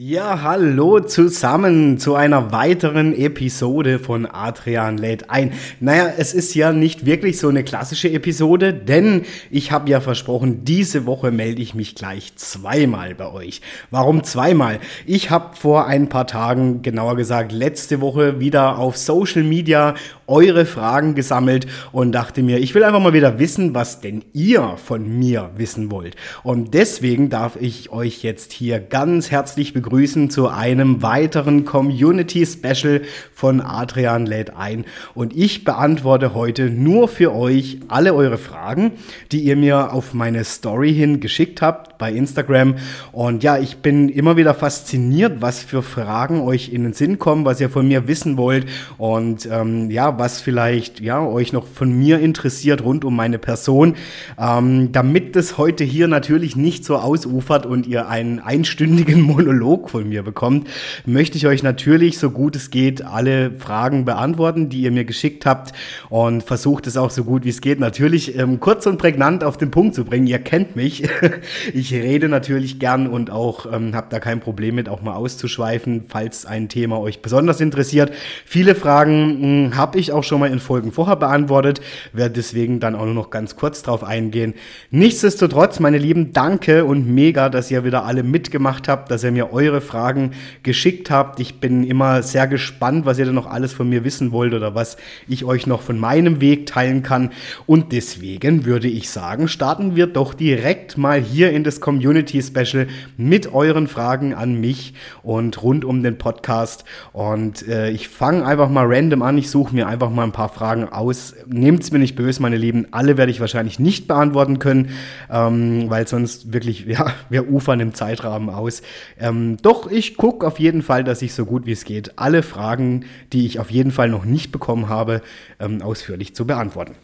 [0.00, 5.54] Ja, hallo zusammen zu einer weiteren Episode von Adrian lädt ein.
[5.80, 10.62] Naja, es ist ja nicht wirklich so eine klassische Episode, denn ich habe ja versprochen,
[10.62, 13.60] diese Woche melde ich mich gleich zweimal bei euch.
[13.90, 14.78] Warum zweimal?
[15.04, 19.96] Ich habe vor ein paar Tagen, genauer gesagt letzte Woche, wieder auf Social Media
[20.28, 24.76] eure Fragen gesammelt und dachte mir, ich will einfach mal wieder wissen, was denn ihr
[24.76, 26.14] von mir wissen wollt.
[26.44, 29.87] Und deswegen darf ich euch jetzt hier ganz herzlich begrüßen
[30.30, 34.84] zu einem weiteren Community Special von Adrian lädt ein.
[35.14, 38.92] Und ich beantworte heute nur für euch alle eure Fragen,
[39.30, 42.74] die ihr mir auf meine Story hin geschickt habt bei Instagram.
[43.12, 47.44] Und ja, ich bin immer wieder fasziniert, was für Fragen euch in den Sinn kommen,
[47.44, 48.66] was ihr von mir wissen wollt.
[48.98, 53.94] Und ähm, ja, was vielleicht ja euch noch von mir interessiert rund um meine Person,
[54.38, 60.08] ähm, damit das heute hier natürlich nicht so ausufert und ihr einen einstündigen Monolog von
[60.08, 60.66] mir bekommt,
[61.06, 65.46] möchte ich euch natürlich so gut es geht alle Fragen beantworten, die ihr mir geschickt
[65.46, 65.72] habt
[66.10, 69.56] und versucht es auch so gut wie es geht natürlich ähm, kurz und prägnant auf
[69.56, 70.26] den Punkt zu bringen.
[70.26, 71.08] Ihr kennt mich,
[71.72, 76.06] ich rede natürlich gern und auch ähm, habe da kein Problem mit, auch mal auszuschweifen,
[76.08, 78.10] falls ein Thema euch besonders interessiert.
[78.44, 81.80] Viele Fragen hm, habe ich ich auch schon mal in Folgen vorher beantwortet,
[82.12, 84.54] werde deswegen dann auch nur noch ganz kurz drauf eingehen.
[84.90, 89.52] Nichtsdestotrotz, meine Lieben, danke und mega, dass ihr wieder alle mitgemacht habt, dass ihr mir
[89.52, 91.38] eure Fragen geschickt habt.
[91.38, 94.74] Ich bin immer sehr gespannt, was ihr denn noch alles von mir wissen wollt oder
[94.74, 94.96] was
[95.28, 97.30] ich euch noch von meinem Weg teilen kann.
[97.66, 102.88] Und deswegen würde ich sagen, starten wir doch direkt mal hier in das Community Special
[103.16, 106.84] mit euren Fragen an mich und rund um den Podcast.
[107.12, 109.38] Und äh, ich fange einfach mal random an.
[109.38, 111.34] Ich suche mir einfach einfach mal ein paar Fragen aus.
[111.46, 112.86] Nehmt es mir nicht böse, meine Lieben.
[112.92, 114.90] Alle werde ich wahrscheinlich nicht beantworten können,
[115.30, 118.82] ähm, weil sonst wirklich, ja, wir ufern im Zeitrahmen aus.
[119.18, 122.42] Ähm, doch ich gucke auf jeden Fall, dass ich so gut wie es geht alle
[122.42, 125.22] Fragen, die ich auf jeden Fall noch nicht bekommen habe,
[125.58, 126.94] ähm, ausführlich zu beantworten.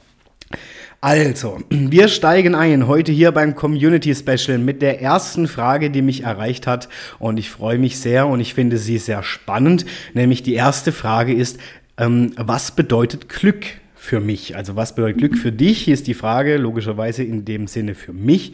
[1.01, 6.23] Also, wir steigen ein heute hier beim Community Special mit der ersten Frage, die mich
[6.23, 6.89] erreicht hat.
[7.19, 9.85] Und ich freue mich sehr und ich finde sie sehr spannend.
[10.15, 11.59] Nämlich die erste Frage ist,
[11.99, 14.57] ähm, was bedeutet Glück für mich?
[14.57, 15.83] Also was bedeutet Glück für dich?
[15.83, 18.53] Hier ist die Frage, logischerweise in dem Sinne für mich.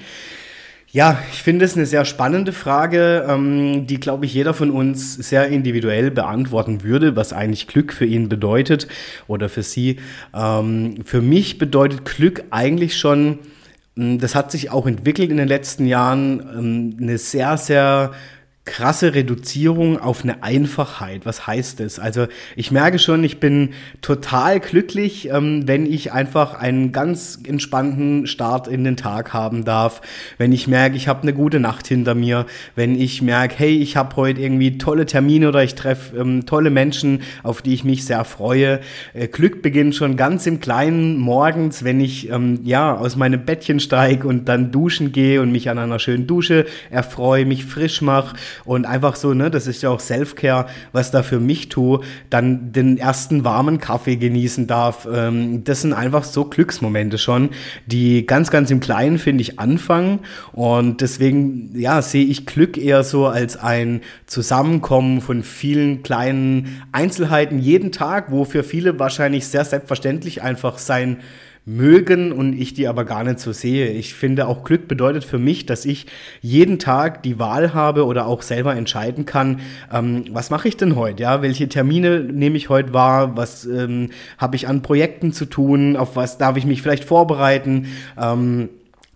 [0.93, 5.15] Ja, ich finde es eine sehr spannende Frage, ähm, die, glaube ich, jeder von uns
[5.15, 8.89] sehr individuell beantworten würde, was eigentlich Glück für ihn bedeutet
[9.29, 10.01] oder für sie.
[10.35, 13.39] Ähm, für mich bedeutet Glück eigentlich schon,
[13.97, 18.11] hm, das hat sich auch entwickelt in den letzten Jahren, ähm, eine sehr, sehr
[18.71, 21.27] krasse Reduzierung auf eine Einfachheit.
[21.27, 21.99] Was heißt das?
[21.99, 23.71] Also ich merke schon, ich bin
[24.01, 30.03] total glücklich, ähm, wenn ich einfach einen ganz entspannten Start in den Tag haben darf,
[30.39, 33.97] wenn ich merke, ich habe eine gute Nacht hinter mir, wenn ich merke, hey, ich
[33.97, 38.05] habe heute irgendwie tolle Termine oder ich treffe ähm, tolle Menschen, auf die ich mich
[38.05, 38.79] sehr freue.
[39.15, 43.81] Äh, Glück beginnt schon ganz im Kleinen morgens, wenn ich ähm, ja aus meinem Bettchen
[43.81, 48.37] steige und dann duschen gehe und mich an einer schönen Dusche erfreue, mich frisch mache
[48.65, 52.73] und einfach so, ne, das ist ja auch Self-Care, was da für mich tue, dann
[52.73, 55.07] den ersten warmen Kaffee genießen darf.
[55.13, 57.51] Ähm, das sind einfach so Glücksmomente schon,
[57.87, 60.21] die ganz, ganz im Kleinen, finde ich, anfangen.
[60.53, 67.59] Und deswegen, ja, sehe ich Glück eher so als ein Zusammenkommen von vielen kleinen Einzelheiten
[67.59, 71.19] jeden Tag, wo für viele wahrscheinlich sehr selbstverständlich einfach sein
[71.71, 73.89] mögen und ich die aber gar nicht so sehe.
[73.91, 76.07] Ich finde auch Glück bedeutet für mich, dass ich
[76.41, 79.61] jeden Tag die Wahl habe oder auch selber entscheiden kann,
[79.93, 81.23] ähm, was mache ich denn heute?
[81.23, 83.37] Ja, welche Termine nehme ich heute wahr?
[83.37, 85.97] Was ähm, habe ich an Projekten zu tun?
[85.97, 87.87] Auf was darf ich mich vielleicht vorbereiten?
[88.21, 88.69] Ähm,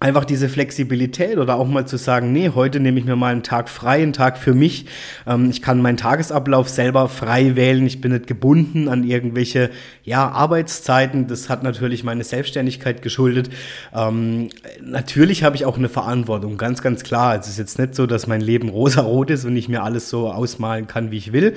[0.05, 3.43] einfach diese Flexibilität oder auch mal zu sagen, nee, heute nehme ich mir mal einen
[3.43, 4.85] Tag frei, einen Tag für mich.
[5.27, 7.87] Ähm, ich kann meinen Tagesablauf selber frei wählen.
[7.87, 9.71] Ich bin nicht gebunden an irgendwelche
[10.05, 11.27] ja, Arbeitszeiten.
[11.27, 13.49] Das hat natürlich meine Selbstständigkeit geschuldet.
[13.95, 14.51] Ähm,
[14.83, 17.39] natürlich habe ich auch eine Verantwortung, ganz, ganz klar.
[17.39, 20.31] Es ist jetzt nicht so, dass mein Leben rosarot ist und ich mir alles so
[20.31, 21.55] ausmalen kann, wie ich will.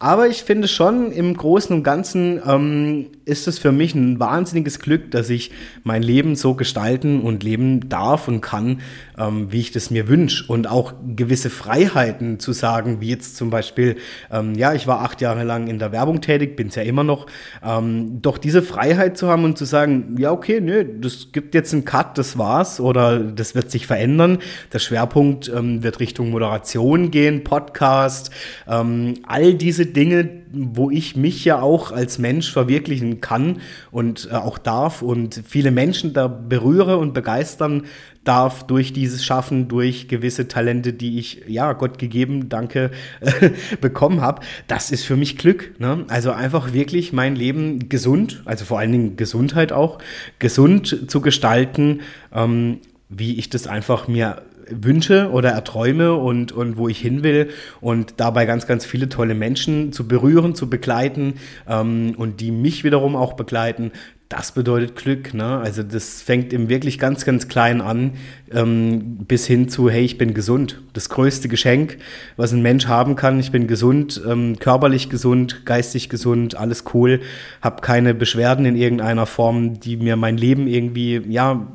[0.00, 4.80] Aber ich finde schon, im Großen und Ganzen ähm, ist es für mich ein wahnsinniges
[4.80, 5.52] Glück, dass ich
[5.84, 8.80] mein Leben so gestalten und leben leben darf und kann,
[9.18, 10.44] ähm, wie ich das mir wünsche.
[10.48, 13.96] Und auch gewisse Freiheiten zu sagen, wie jetzt zum Beispiel,
[14.30, 17.04] ähm, ja, ich war acht Jahre lang in der Werbung tätig, bin es ja immer
[17.04, 17.26] noch,
[17.64, 21.72] ähm, doch diese Freiheit zu haben und zu sagen, ja, okay, nö, das gibt jetzt
[21.72, 24.38] einen Cut, das war's oder das wird sich verändern.
[24.72, 28.30] Der Schwerpunkt ähm, wird Richtung Moderation gehen, Podcast,
[28.68, 33.60] ähm, all diese Dinge, wo ich mich ja auch als Mensch verwirklichen kann
[33.90, 37.84] und äh, auch darf und viele Menschen da berühre und begeistern
[38.24, 42.90] darf durch dieses Schaffen, durch gewisse Talente, die ich, ja, Gott gegeben, danke,
[43.80, 44.42] bekommen habe.
[44.66, 45.78] Das ist für mich Glück.
[45.78, 46.04] Ne?
[46.08, 49.98] Also einfach wirklich mein Leben gesund, also vor allen Dingen Gesundheit auch,
[50.38, 52.00] gesund zu gestalten,
[52.32, 52.78] ähm,
[53.08, 57.50] wie ich das einfach mir wünsche oder erträume und, und wo ich hin will
[57.80, 61.34] und dabei ganz, ganz viele tolle Menschen zu berühren, zu begleiten
[61.68, 63.92] ähm, und die mich wiederum auch begleiten,
[64.36, 65.32] das bedeutet Glück.
[65.32, 65.44] Ne?
[65.44, 68.14] Also das fängt im wirklich ganz, ganz klein an,
[68.50, 70.82] ähm, bis hin zu, hey, ich bin gesund.
[70.92, 71.98] Das größte Geschenk,
[72.36, 73.38] was ein Mensch haben kann.
[73.38, 77.20] Ich bin gesund, ähm, körperlich gesund, geistig gesund, alles cool,
[77.60, 81.68] habe keine Beschwerden in irgendeiner Form, die mir mein Leben irgendwie, ja,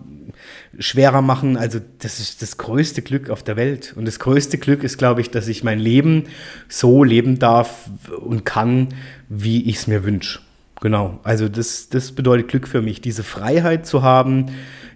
[0.79, 1.56] schwerer machen.
[1.56, 3.94] Also das ist das größte Glück auf der Welt.
[3.95, 6.25] Und das größte Glück ist, glaube ich, dass ich mein Leben
[6.67, 7.89] so leben darf
[8.19, 8.89] und kann,
[9.29, 10.39] wie ich es mir wünsche.
[10.81, 11.19] Genau.
[11.23, 14.47] Also das, das bedeutet Glück für mich, diese Freiheit zu haben,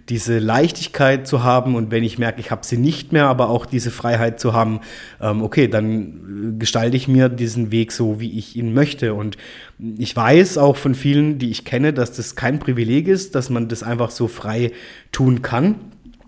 [0.08, 3.64] diese Leichtigkeit zu haben und wenn ich merke, ich habe sie nicht mehr, aber auch
[3.64, 4.80] diese Freiheit zu haben,
[5.20, 9.14] ähm, okay, dann gestalte ich mir diesen Weg so, wie ich ihn möchte.
[9.14, 9.36] Und
[9.78, 13.68] ich weiß auch von vielen, die ich kenne, dass das kein Privileg ist, dass man
[13.68, 14.72] das einfach so frei
[15.10, 15.76] tun kann.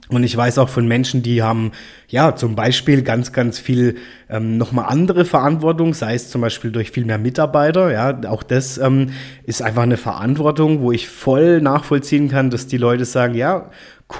[0.08, 1.72] Und ich weiß auch von Menschen, die haben
[2.08, 3.96] ja zum Beispiel ganz, ganz viel
[4.30, 7.90] ähm, nochmal andere Verantwortung, sei es zum Beispiel durch viel mehr Mitarbeiter.
[7.92, 9.10] Ja, auch das ähm,
[9.44, 13.70] ist einfach eine Verantwortung, wo ich voll nachvollziehen kann, dass die Leute sagen, ja,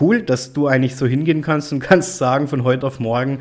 [0.00, 3.38] cool, dass du eigentlich so hingehen kannst und kannst sagen von heute auf morgen,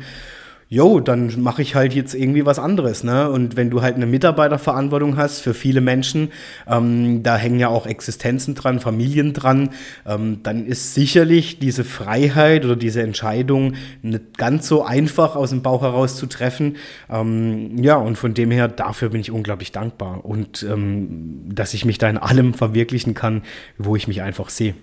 [0.68, 3.04] jo, dann mache ich halt jetzt irgendwie was anderes.
[3.04, 3.30] Ne?
[3.30, 6.32] Und wenn du halt eine Mitarbeiterverantwortung hast für viele Menschen,
[6.66, 9.70] ähm, da hängen ja auch Existenzen dran, Familien dran,
[10.04, 15.62] ähm, dann ist sicherlich diese Freiheit oder diese Entscheidung nicht ganz so einfach aus dem
[15.62, 16.76] Bauch heraus zu treffen.
[17.08, 21.84] Ähm, ja, und von dem her, dafür bin ich unglaublich dankbar und ähm, dass ich
[21.84, 23.42] mich da in allem verwirklichen kann,
[23.78, 24.74] wo ich mich einfach sehe.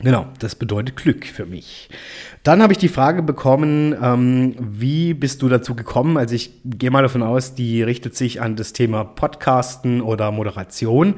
[0.00, 1.88] Genau, das bedeutet Glück für mich.
[2.44, 6.16] Dann habe ich die Frage bekommen, ähm, wie bist du dazu gekommen?
[6.16, 11.16] Also ich gehe mal davon aus, die richtet sich an das Thema Podcasten oder Moderation.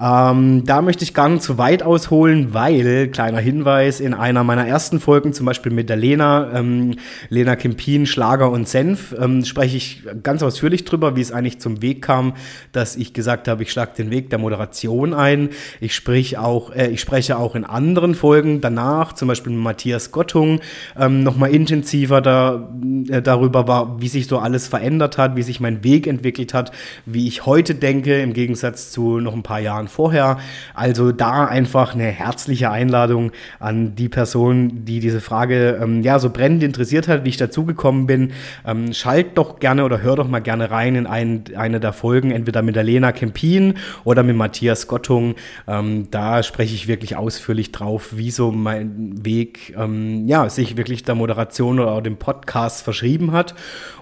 [0.00, 4.66] Ähm, da möchte ich gar nicht zu weit ausholen, weil, kleiner Hinweis, in einer meiner
[4.66, 6.94] ersten Folgen, zum Beispiel mit der Lena, ähm,
[7.28, 11.82] Lena Kempin, Schlager und Senf, ähm, spreche ich ganz ausführlich drüber, wie es eigentlich zum
[11.82, 12.34] Weg kam,
[12.70, 15.50] dass ich gesagt habe, ich schlage den Weg der Moderation ein.
[15.80, 20.12] Ich, sprich auch, äh, ich spreche auch in anderen Folgen danach, zum Beispiel mit Matthias
[20.12, 20.60] Gottung,
[20.98, 22.68] ähm, nochmal intensiver da,
[23.08, 26.72] äh, darüber war, wie sich so alles verändert hat, wie sich mein Weg entwickelt hat,
[27.06, 30.38] wie ich heute denke, im Gegensatz zu noch ein paar Jahren vorher.
[30.74, 36.30] Also da einfach eine herzliche Einladung an die Person, die diese Frage ähm, ja so
[36.30, 38.32] brennend interessiert hat, wie ich dazugekommen bin.
[38.66, 42.30] Ähm, schalt doch gerne oder hör doch mal gerne rein in ein, eine der Folgen,
[42.30, 43.74] entweder mit der Lena Kempin
[44.04, 45.34] oder mit Matthias Gottung.
[45.66, 51.04] Ähm, da spreche ich wirklich ausführlich drauf, wie so mein Weg ähm, ja sich wirklich
[51.04, 53.54] der Moderation oder auch dem Podcast verschrieben hat.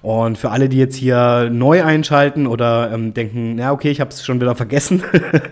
[0.03, 4.11] Und für alle, die jetzt hier neu einschalten oder ähm, denken, ja okay, ich habe
[4.11, 5.03] es schon wieder vergessen,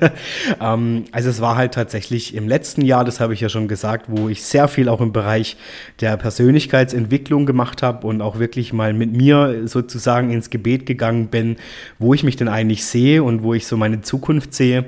[0.60, 4.06] ähm, also es war halt tatsächlich im letzten Jahr, das habe ich ja schon gesagt,
[4.08, 5.56] wo ich sehr viel auch im Bereich
[6.00, 11.56] der Persönlichkeitsentwicklung gemacht habe und auch wirklich mal mit mir sozusagen ins Gebet gegangen bin,
[11.98, 14.86] wo ich mich denn eigentlich sehe und wo ich so meine Zukunft sehe.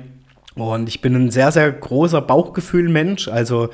[0.55, 3.29] Und ich bin ein sehr, sehr großer Bauchgefühl-Mensch.
[3.29, 3.69] Also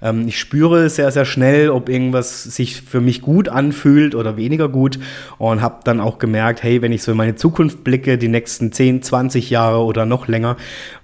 [0.00, 4.68] ähm, ich spüre sehr, sehr schnell, ob irgendwas sich für mich gut anfühlt oder weniger
[4.68, 5.00] gut.
[5.38, 8.70] Und habe dann auch gemerkt, hey, wenn ich so in meine Zukunft blicke, die nächsten
[8.70, 10.56] 10, 20 Jahre oder noch länger,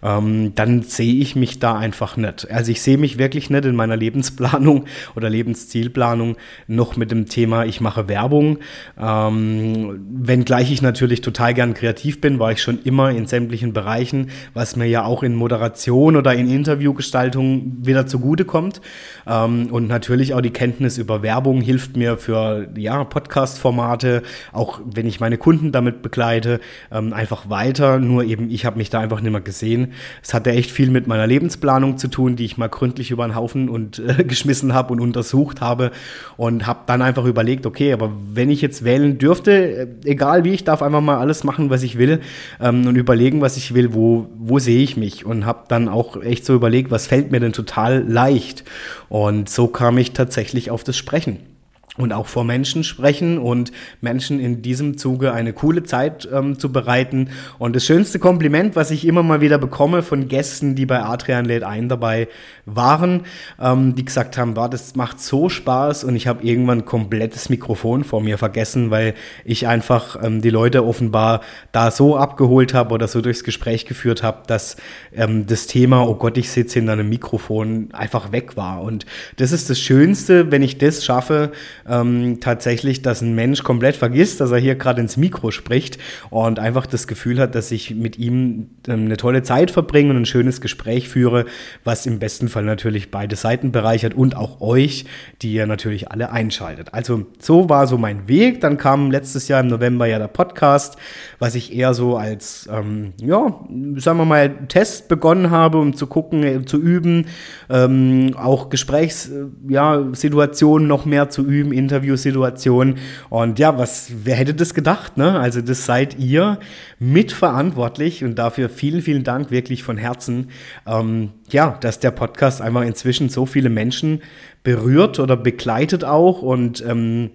[0.03, 2.49] ähm, dann sehe ich mich da einfach nicht.
[2.51, 4.85] Also ich sehe mich wirklich nicht in meiner Lebensplanung
[5.17, 6.37] oder Lebenszielplanung
[6.69, 8.59] noch mit dem Thema, ich mache Werbung.
[8.97, 14.31] Ähm, wenngleich ich natürlich total gern kreativ bin, war ich schon immer in sämtlichen Bereichen,
[14.55, 18.83] was mir ja auch auch in Moderation oder in Interviewgestaltung wieder zugutekommt.
[19.27, 25.07] Ähm, und natürlich auch die Kenntnis über Werbung hilft mir für ja, Podcast-Formate, auch wenn
[25.07, 26.61] ich meine Kunden damit begleite,
[26.93, 27.99] ähm, einfach weiter.
[27.99, 29.93] Nur eben, ich habe mich da einfach nicht mehr gesehen.
[30.23, 33.35] Es hatte echt viel mit meiner Lebensplanung zu tun, die ich mal gründlich über den
[33.35, 35.93] Haufen und äh, geschmissen habe und untersucht habe
[36.37, 40.53] und habe dann einfach überlegt, okay, aber wenn ich jetzt wählen dürfte, äh, egal wie,
[40.53, 42.21] ich darf einfach mal alles machen, was ich will
[42.61, 45.06] ähm, und überlegen, was ich will, wo, wo sehe ich mich?
[45.07, 48.65] Mich und habe dann auch echt so überlegt, was fällt mir denn total leicht.
[49.09, 51.56] Und so kam ich tatsächlich auf das Sprechen
[51.97, 56.73] und auch vor Menschen sprechen und Menschen in diesem Zuge eine coole Zeit ähm, zu
[56.73, 57.31] bereiten.
[57.59, 61.45] Und das schönste Kompliment, was ich immer mal wieder bekomme von Gästen, die bei Adrian
[61.45, 62.29] lädt ein dabei
[62.65, 63.23] waren,
[63.61, 68.05] ähm, die gesagt haben, war das macht so Spaß und ich habe irgendwann komplettes Mikrofon
[68.05, 73.09] vor mir vergessen, weil ich einfach ähm, die Leute offenbar da so abgeholt habe oder
[73.09, 74.77] so durchs Gespräch geführt habe, dass
[75.15, 78.83] ähm, das Thema, oh Gott, ich sitze in einem Mikrofon, einfach weg war.
[78.83, 81.53] Und das ist das Schönste, wenn ich das schaffe,
[81.89, 85.99] ähm, tatsächlich, dass ein Mensch komplett vergisst, dass er hier gerade ins Mikro spricht
[86.31, 90.17] und einfach das Gefühl hat, dass ich mit ihm ähm, eine tolle Zeit verbringe und
[90.17, 91.47] ein schönes Gespräch führe,
[91.85, 95.07] was im besten Fall natürlich beide Seiten bereichert und auch euch,
[95.43, 96.93] die ihr natürlich alle einschaltet.
[96.93, 98.61] Also so war so mein Weg.
[98.61, 100.97] Dann kam letztes Jahr im November ja der Podcast,
[101.39, 103.61] was ich eher so als, ähm, ja,
[103.97, 107.27] sagen wir mal, Test begonnen habe, um zu gucken, äh, zu üben,
[107.69, 112.99] ähm, auch Gesprächssituationen ja, noch mehr zu üben, Interviewsituationen.
[113.31, 115.39] Und ja, was, wer hätte das gedacht, ne?
[115.39, 116.59] Also das seid ihr
[116.99, 120.49] mitverantwortlich und dafür vielen, vielen Dank wirklich von Herzen.
[120.87, 124.23] Ähm, ja, dass der Podcast einfach inzwischen so viele Menschen
[124.63, 127.31] berührt oder begleitet auch und ähm,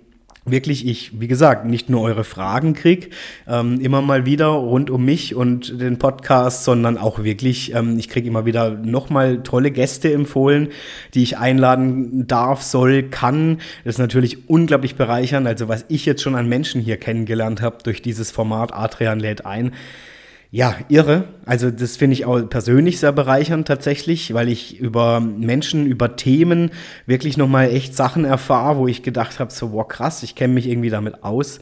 [0.45, 3.13] wirklich ich, wie gesagt, nicht nur eure Fragen krieg,
[3.48, 8.10] ähm, immer mal wieder rund um mich und den Podcast, sondern auch wirklich, ähm, ich
[8.10, 10.69] krieg immer wieder nochmal tolle Gäste empfohlen,
[11.13, 13.60] die ich einladen darf, soll, kann.
[13.83, 15.45] Das ist natürlich unglaublich bereichernd.
[15.45, 19.45] Also was ich jetzt schon an Menschen hier kennengelernt habe durch dieses Format Adrian lädt
[19.45, 19.74] ein,
[20.53, 21.24] ja, irre.
[21.46, 26.72] Also das finde ich auch persönlich sehr bereichernd tatsächlich, weil ich über Menschen, über Themen
[27.05, 30.67] wirklich nochmal echt Sachen erfahre, wo ich gedacht habe, so, wow, krass, ich kenne mich
[30.67, 31.62] irgendwie damit aus.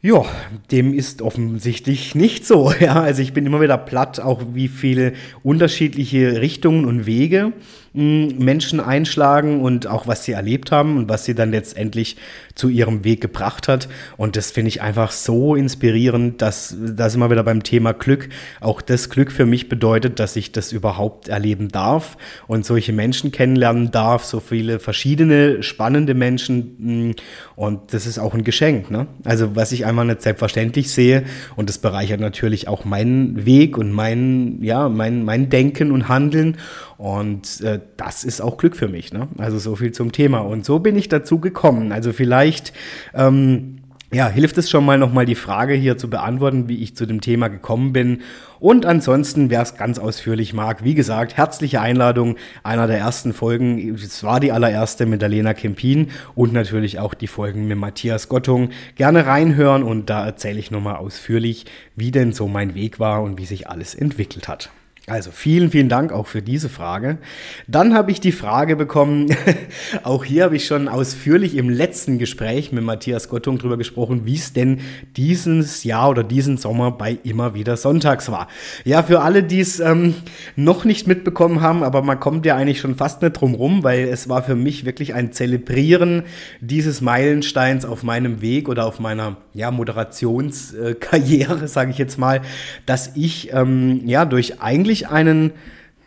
[0.00, 0.24] Ja,
[0.70, 2.72] dem ist offensichtlich nicht so.
[2.80, 7.52] Ja, also ich bin immer wieder platt, auch wie viele unterschiedliche Richtungen und Wege
[7.92, 12.16] Menschen einschlagen und auch was sie erlebt haben und was sie dann letztendlich
[12.54, 13.88] zu ihrem Weg gebracht hat.
[14.16, 18.28] Und das finde ich einfach so inspirierend, dass das immer wieder beim Thema Glück
[18.60, 22.16] auch das Glück für mich bedeutet, dass ich das überhaupt erleben darf
[22.46, 27.16] und solche Menschen kennenlernen darf, so viele verschiedene spannende Menschen.
[27.56, 28.90] Und das ist auch ein Geschenk.
[28.90, 29.08] Ne?
[29.24, 31.24] Also was ich einmal nicht selbstverständlich sehe
[31.56, 36.56] und das bereichert natürlich auch meinen Weg und mein, ja, mein, mein Denken und Handeln.
[37.00, 39.10] Und äh, das ist auch Glück für mich.
[39.10, 39.26] Ne?
[39.38, 40.40] Also so viel zum Thema.
[40.40, 41.92] Und so bin ich dazu gekommen.
[41.92, 42.74] Also vielleicht
[43.14, 43.78] ähm,
[44.12, 47.22] ja, hilft es schon mal nochmal die Frage hier zu beantworten, wie ich zu dem
[47.22, 48.20] Thema gekommen bin.
[48.58, 52.36] Und ansonsten, wer es ganz ausführlich mag, wie gesagt, herzliche Einladung.
[52.64, 57.14] Einer der ersten Folgen, es war die allererste mit der Lena Kempin und natürlich auch
[57.14, 58.72] die Folgen mit Matthias Gottung.
[58.96, 61.64] Gerne reinhören und da erzähle ich nochmal ausführlich,
[61.96, 64.68] wie denn so mein Weg war und wie sich alles entwickelt hat.
[65.10, 67.18] Also vielen, vielen Dank auch für diese Frage.
[67.66, 69.34] Dann habe ich die Frage bekommen,
[70.04, 74.36] auch hier habe ich schon ausführlich im letzten Gespräch mit Matthias Gottung drüber gesprochen, wie
[74.36, 74.78] es denn
[75.16, 78.46] dieses Jahr oder diesen Sommer bei immer wieder Sonntags war.
[78.84, 80.14] Ja, für alle, die es ähm,
[80.54, 84.06] noch nicht mitbekommen haben, aber man kommt ja eigentlich schon fast nicht drum rum, weil
[84.06, 86.22] es war für mich wirklich ein Zelebrieren
[86.60, 92.42] dieses Meilensteins auf meinem Weg oder auf meiner ja, Moderationskarriere, sage ich jetzt mal,
[92.86, 95.52] dass ich ähm, ja durch eigentlich durch einen,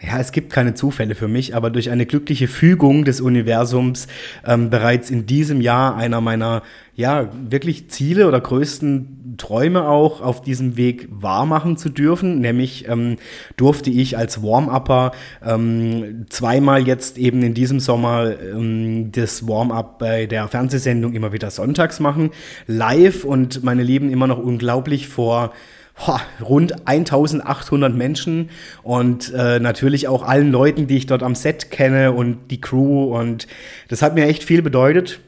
[0.02, 4.08] ja, es gibt keine Zufälle für mich, aber durch eine glückliche Fügung des Universums
[4.46, 6.62] ähm, bereits in diesem Jahr einer meiner,
[6.96, 12.40] ja, wirklich Ziele oder größten Träume auch auf diesem Weg wahrmachen zu dürfen.
[12.42, 13.18] Nämlich ähm,
[13.56, 20.26] durfte ich als Warm-Upper ähm, zweimal jetzt eben in diesem Sommer ähm, das Warm-Up bei
[20.28, 22.30] der Fernsehsendung immer wieder sonntags machen.
[22.68, 25.54] Live und meine Lieben immer noch unglaublich vor
[25.96, 28.50] boah, rund 1800 Menschen
[28.82, 33.16] und äh, natürlich auch allen Leuten, die ich dort am Set kenne und die Crew
[33.16, 33.48] und
[33.90, 35.20] das hat mir echt viel bedeutet.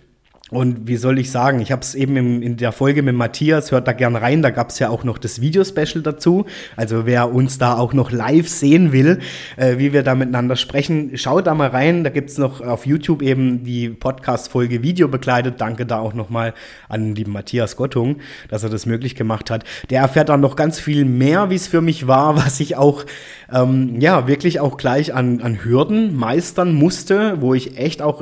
[0.51, 3.71] Und wie soll ich sagen, ich habe es eben im, in der Folge mit Matthias,
[3.71, 6.45] hört da gern rein, da gab es ja auch noch das Videospecial dazu.
[6.75, 9.21] Also wer uns da auch noch live sehen will,
[9.57, 12.03] äh, wie wir da miteinander sprechen, schaut da mal rein.
[12.03, 15.59] Da gibt's noch auf YouTube eben die Podcast-Folge Video begleitet.
[15.59, 16.53] Danke da auch nochmal
[16.89, 19.63] an lieben Matthias Gottung, dass er das möglich gemacht hat.
[19.89, 23.03] Der erfährt dann noch ganz viel mehr, wie es für mich war, was ich auch
[23.51, 28.21] ähm, ja wirklich auch gleich an, an Hürden meistern musste, wo ich echt auch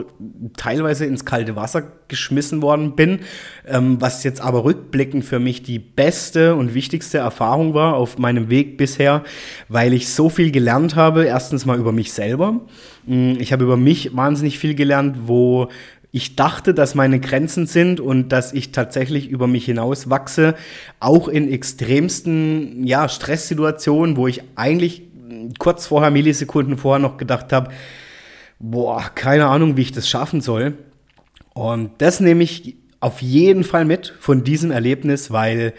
[0.55, 3.21] teilweise ins kalte Wasser geschmissen worden bin,
[3.67, 8.51] ähm, was jetzt aber rückblickend für mich die beste und wichtigste Erfahrung war auf meinem
[8.51, 9.23] Weg bisher,
[9.67, 11.25] weil ich so viel gelernt habe.
[11.25, 12.61] Erstens mal über mich selber.
[13.07, 15.69] Mm, ich habe über mich wahnsinnig viel gelernt, wo
[16.11, 20.53] ich dachte, dass meine Grenzen sind und dass ich tatsächlich über mich hinaus wachse,
[20.99, 25.01] auch in extremsten ja, Stresssituationen, wo ich eigentlich
[25.57, 27.71] kurz vorher, Millisekunden vorher noch gedacht habe,
[28.59, 30.75] boah, keine Ahnung, wie ich das schaffen soll.
[31.53, 35.73] Und das nehme ich auf jeden Fall mit von diesem Erlebnis, weil,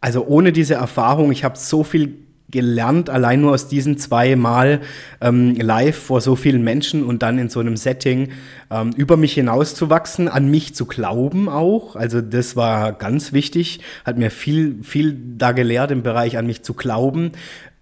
[0.00, 2.18] also ohne diese Erfahrung, ich habe so viel
[2.50, 4.80] gelernt, allein nur aus diesen zwei Mal
[5.20, 8.30] ähm, live vor so vielen Menschen und dann in so einem Setting
[8.70, 11.94] ähm, über mich hinauszuwachsen, an mich zu glauben auch.
[11.94, 16.62] Also das war ganz wichtig, hat mir viel, viel da gelehrt im Bereich an mich
[16.62, 17.32] zu glauben,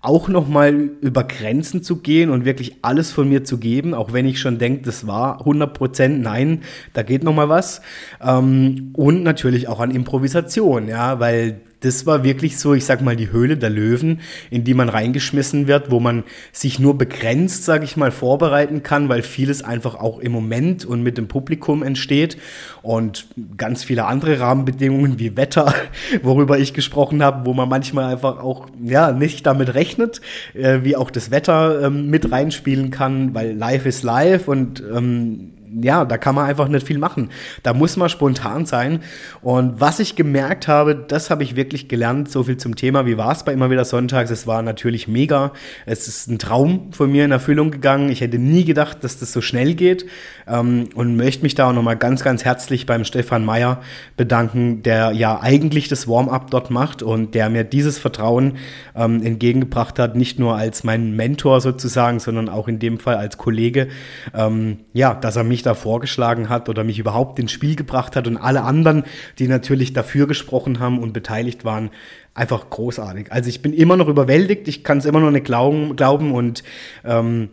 [0.06, 4.24] auch nochmal über Grenzen zu gehen und wirklich alles von mir zu geben, auch wenn
[4.24, 7.82] ich schon denke, das war 100 Prozent, nein, da geht nochmal was.
[8.22, 13.16] Ähm, und natürlich auch an Improvisation, ja, weil das war wirklich so, ich sag mal,
[13.16, 17.84] die Höhle der Löwen, in die man reingeschmissen wird, wo man sich nur begrenzt, sag
[17.84, 22.36] ich mal, vorbereiten kann, weil vieles einfach auch im Moment und mit dem Publikum entsteht
[22.82, 25.72] und ganz viele andere Rahmenbedingungen wie Wetter,
[26.22, 30.20] worüber ich gesprochen habe, wo man manchmal einfach auch ja nicht damit rechnet,
[30.54, 35.52] äh, wie auch das Wetter ähm, mit reinspielen kann, weil live ist live und ähm,
[35.82, 37.30] ja, da kann man einfach nicht viel machen.
[37.62, 39.00] Da muss man spontan sein.
[39.42, 42.30] Und was ich gemerkt habe, das habe ich wirklich gelernt.
[42.30, 43.06] So viel zum Thema.
[43.06, 44.30] Wie war es bei immer wieder Sonntags?
[44.30, 45.52] Es war natürlich mega.
[45.84, 48.10] Es ist ein Traum von mir in Erfüllung gegangen.
[48.10, 50.06] Ich hätte nie gedacht, dass das so schnell geht.
[50.46, 53.82] Ähm, und möchte mich da auch nochmal ganz, ganz herzlich beim Stefan Meyer
[54.16, 58.54] bedanken, der ja eigentlich das Warm-up dort macht und der mir dieses Vertrauen
[58.94, 60.16] ähm, entgegengebracht hat.
[60.16, 63.88] Nicht nur als mein Mentor sozusagen, sondern auch in dem Fall als Kollege.
[64.34, 68.26] Ähm, ja, dass er mich da vorgeschlagen hat oder mich überhaupt ins Spiel gebracht hat
[68.26, 69.04] und alle anderen,
[69.38, 71.90] die natürlich dafür gesprochen haben und beteiligt waren,
[72.34, 73.32] einfach großartig.
[73.32, 76.62] Also ich bin immer noch überwältigt, ich kann es immer noch nicht glauben, glauben und
[77.04, 77.48] ähm,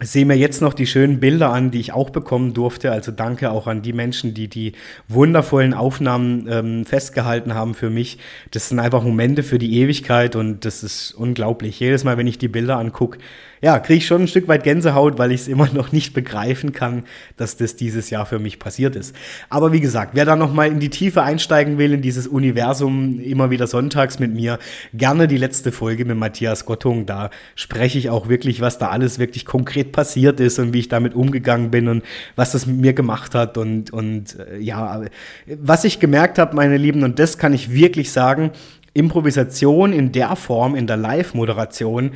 [0.00, 2.92] sehe mir jetzt noch die schönen Bilder an, die ich auch bekommen durfte.
[2.92, 4.72] Also danke auch an die Menschen, die die
[5.08, 8.18] wundervollen Aufnahmen ähm, festgehalten haben für mich.
[8.50, 11.80] Das sind einfach Momente für die Ewigkeit und das ist unglaublich.
[11.80, 13.18] Jedes Mal, wenn ich die Bilder angucke,
[13.62, 16.72] ja, kriege ich schon ein Stück weit Gänsehaut, weil ich es immer noch nicht begreifen
[16.72, 17.04] kann,
[17.36, 19.14] dass das dieses Jahr für mich passiert ist.
[19.48, 23.20] Aber wie gesagt, wer da noch mal in die Tiefe einsteigen will, in dieses Universum
[23.20, 24.58] immer wieder sonntags mit mir,
[24.92, 27.06] gerne die letzte Folge mit Matthias Gottung.
[27.06, 30.88] Da spreche ich auch wirklich, was da alles wirklich konkret passiert ist und wie ich
[30.88, 35.02] damit umgegangen bin und was das mit mir gemacht hat und, und äh, ja,
[35.46, 38.50] was ich gemerkt habe, meine Lieben, und das kann ich wirklich sagen,
[38.92, 42.12] Improvisation in der Form, in der Live-Moderation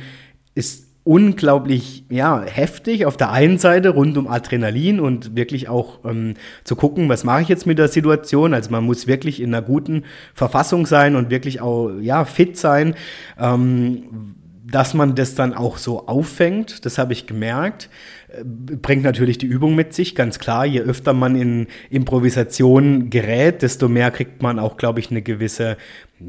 [0.55, 6.35] ist unglaublich ja, heftig auf der einen Seite rund um Adrenalin und wirklich auch ähm,
[6.63, 8.53] zu gucken, was mache ich jetzt mit der Situation.
[8.53, 12.93] Also man muss wirklich in einer guten Verfassung sein und wirklich auch ja, fit sein,
[13.39, 16.85] ähm, dass man das dann auch so auffängt.
[16.85, 17.89] Das habe ich gemerkt.
[18.29, 20.67] Äh, bringt natürlich die Übung mit sich, ganz klar.
[20.67, 25.77] Je öfter man in Improvisation gerät, desto mehr kriegt man auch, glaube ich, eine gewisse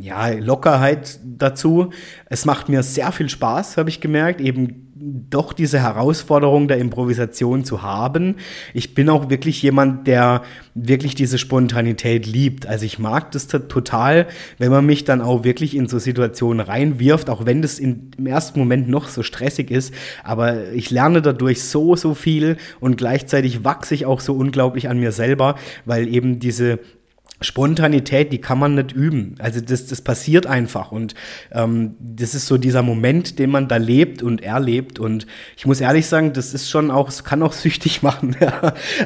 [0.01, 1.91] ja, Lockerheit dazu.
[2.27, 4.93] Es macht mir sehr viel Spaß, habe ich gemerkt, eben
[5.31, 8.37] doch diese Herausforderung der Improvisation zu haben.
[8.73, 10.43] Ich bin auch wirklich jemand, der
[10.75, 12.67] wirklich diese Spontanität liebt.
[12.67, 14.29] Also ich mag das total,
[14.59, 18.59] wenn man mich dann auch wirklich in so Situationen reinwirft, auch wenn das im ersten
[18.61, 19.93] Moment noch so stressig ist.
[20.23, 24.99] Aber ich lerne dadurch so, so viel und gleichzeitig wachse ich auch so unglaublich an
[24.99, 26.79] mir selber, weil eben diese
[27.43, 29.35] Spontanität, die kann man nicht üben.
[29.39, 31.15] Also das, das passiert einfach und
[31.53, 35.27] ähm, das ist so dieser Moment, den man da lebt und erlebt und
[35.57, 38.37] ich muss ehrlich sagen, das ist schon auch, es kann auch süchtig machen.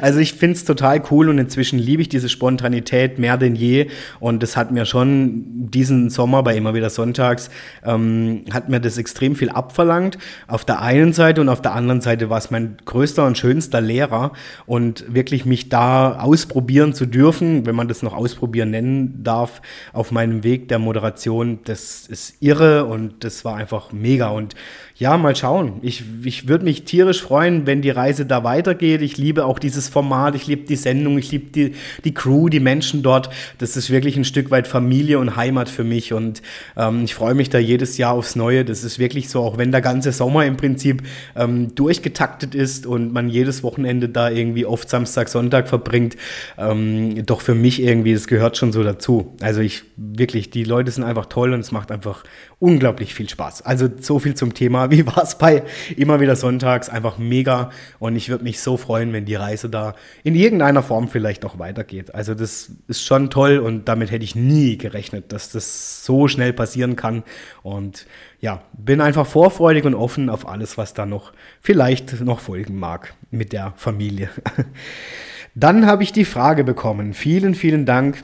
[0.01, 3.87] also ich finde es total cool und inzwischen liebe ich diese Spontanität mehr denn je
[4.19, 7.49] und das hat mir schon diesen Sommer bei immer wieder sonntags,
[7.83, 10.17] ähm, hat mir das extrem viel abverlangt.
[10.47, 13.81] Auf der einen Seite und auf der anderen Seite war es mein größter und schönster
[13.81, 14.33] Lehrer
[14.65, 19.61] und wirklich mich da ausprobieren zu dürfen, wenn man das noch aus Ausprobieren nennen darf
[19.93, 21.59] auf meinem Weg der Moderation.
[21.63, 24.29] Das ist irre und das war einfach mega.
[24.29, 24.53] Und
[24.97, 25.73] ja, mal schauen.
[25.83, 29.01] Ich, ich würde mich tierisch freuen, wenn die Reise da weitergeht.
[29.01, 32.59] Ich liebe auch dieses Format, ich liebe die Sendung, ich liebe die, die Crew, die
[32.59, 33.29] Menschen dort.
[33.59, 36.41] Das ist wirklich ein Stück weit Familie und Heimat für mich und
[36.75, 38.65] ähm, ich freue mich da jedes Jahr aufs Neue.
[38.65, 41.03] Das ist wirklich so, auch wenn der ganze Sommer im Prinzip
[41.35, 46.17] ähm, durchgetaktet ist und man jedes Wochenende da irgendwie oft Samstag, Sonntag verbringt,
[46.57, 49.35] ähm, doch für mich irgendwie, das gehört schon so dazu.
[49.41, 52.23] Also ich wirklich, die Leute sind einfach toll und es macht einfach
[52.57, 53.61] unglaublich viel Spaß.
[53.61, 54.89] Also so viel zum Thema.
[54.91, 55.63] Wie war es bei
[55.95, 56.89] immer wieder sonntags?
[56.89, 57.69] Einfach mega.
[57.99, 61.59] Und ich würde mich so freuen, wenn die Reise da in irgendeiner Form vielleicht auch
[61.59, 62.15] weitergeht.
[62.15, 66.53] Also das ist schon toll und damit hätte ich nie gerechnet, dass das so schnell
[66.53, 67.23] passieren kann.
[67.61, 68.07] Und
[68.41, 73.13] ja, bin einfach vorfreudig und offen auf alles, was da noch vielleicht noch folgen mag
[73.29, 74.31] mit der Familie.
[75.59, 77.15] Dann habe ich die Frage bekommen.
[77.15, 78.23] Vielen, vielen Dank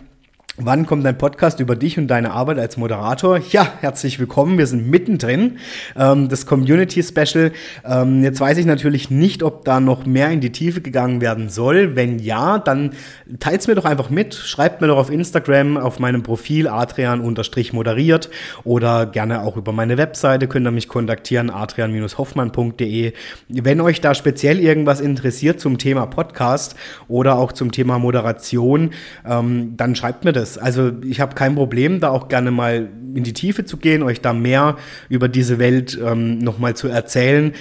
[0.58, 3.40] Wann kommt ein Podcast über dich und deine Arbeit als Moderator?
[3.40, 4.60] Ja, herzlich willkommen.
[4.60, 5.58] Wir sind mittendrin.
[5.98, 7.52] Ähm, das Community Special.
[7.84, 11.50] Ähm, jetzt weiß ich natürlich nicht, ob da noch mehr in die Tiefe gegangen werden
[11.50, 11.96] soll.
[11.96, 12.92] Wenn ja, dann
[13.40, 14.36] teilt's mir doch einfach mit.
[14.36, 18.30] Schreibt mir doch auf Instagram, auf meinem Profil adrian-moderiert
[18.64, 23.14] oder gerne auch über meine Webseite könnt ihr mich kontaktieren, adrian-hoffmann.de.
[23.48, 26.76] Wenn euch da speziell irgendwas interessiert zum Thema Podcast
[27.08, 28.92] oder auch zum Thema Moderation,
[29.28, 30.58] ähm, dann schreibt mir das alles.
[30.58, 34.22] Also ich habe kein Problem, da auch gerne mal in die Tiefe zu gehen, euch
[34.22, 34.78] da mehr
[35.10, 37.54] über diese Welt ähm, nochmal zu erzählen.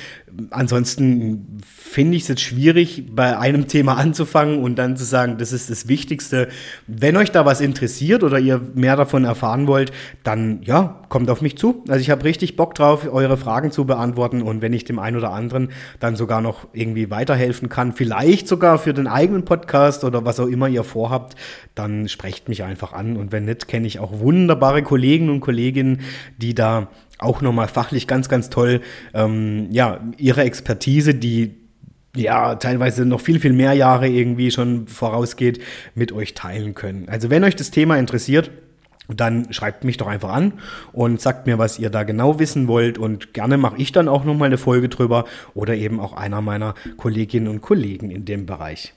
[0.50, 5.52] Ansonsten finde ich es jetzt schwierig, bei einem Thema anzufangen und dann zu sagen, das
[5.52, 6.48] ist das Wichtigste.
[6.86, 9.92] Wenn euch da was interessiert oder ihr mehr davon erfahren wollt,
[10.22, 11.84] dann ja, kommt auf mich zu.
[11.88, 15.18] Also ich habe richtig Bock drauf, eure Fragen zu beantworten und wenn ich dem einen
[15.18, 15.68] oder anderen
[16.00, 20.46] dann sogar noch irgendwie weiterhelfen kann, vielleicht sogar für den eigenen Podcast oder was auch
[20.48, 21.36] immer ihr vorhabt,
[21.74, 26.00] dann sprecht mich einfach an und wenn nicht, kenne ich auch wunderbare Kollegen und Kolleginnen,
[26.38, 26.88] die da
[27.22, 28.80] auch nochmal fachlich ganz, ganz toll,
[29.14, 31.54] ähm, ja, ihre Expertise, die
[32.14, 35.60] ja, teilweise noch viel, viel mehr Jahre irgendwie schon vorausgeht,
[35.94, 37.08] mit euch teilen können.
[37.08, 38.50] Also wenn euch das Thema interessiert,
[39.08, 40.54] dann schreibt mich doch einfach an
[40.92, 44.24] und sagt mir, was ihr da genau wissen wollt und gerne mache ich dann auch
[44.24, 48.94] nochmal eine Folge drüber oder eben auch einer meiner Kolleginnen und Kollegen in dem Bereich.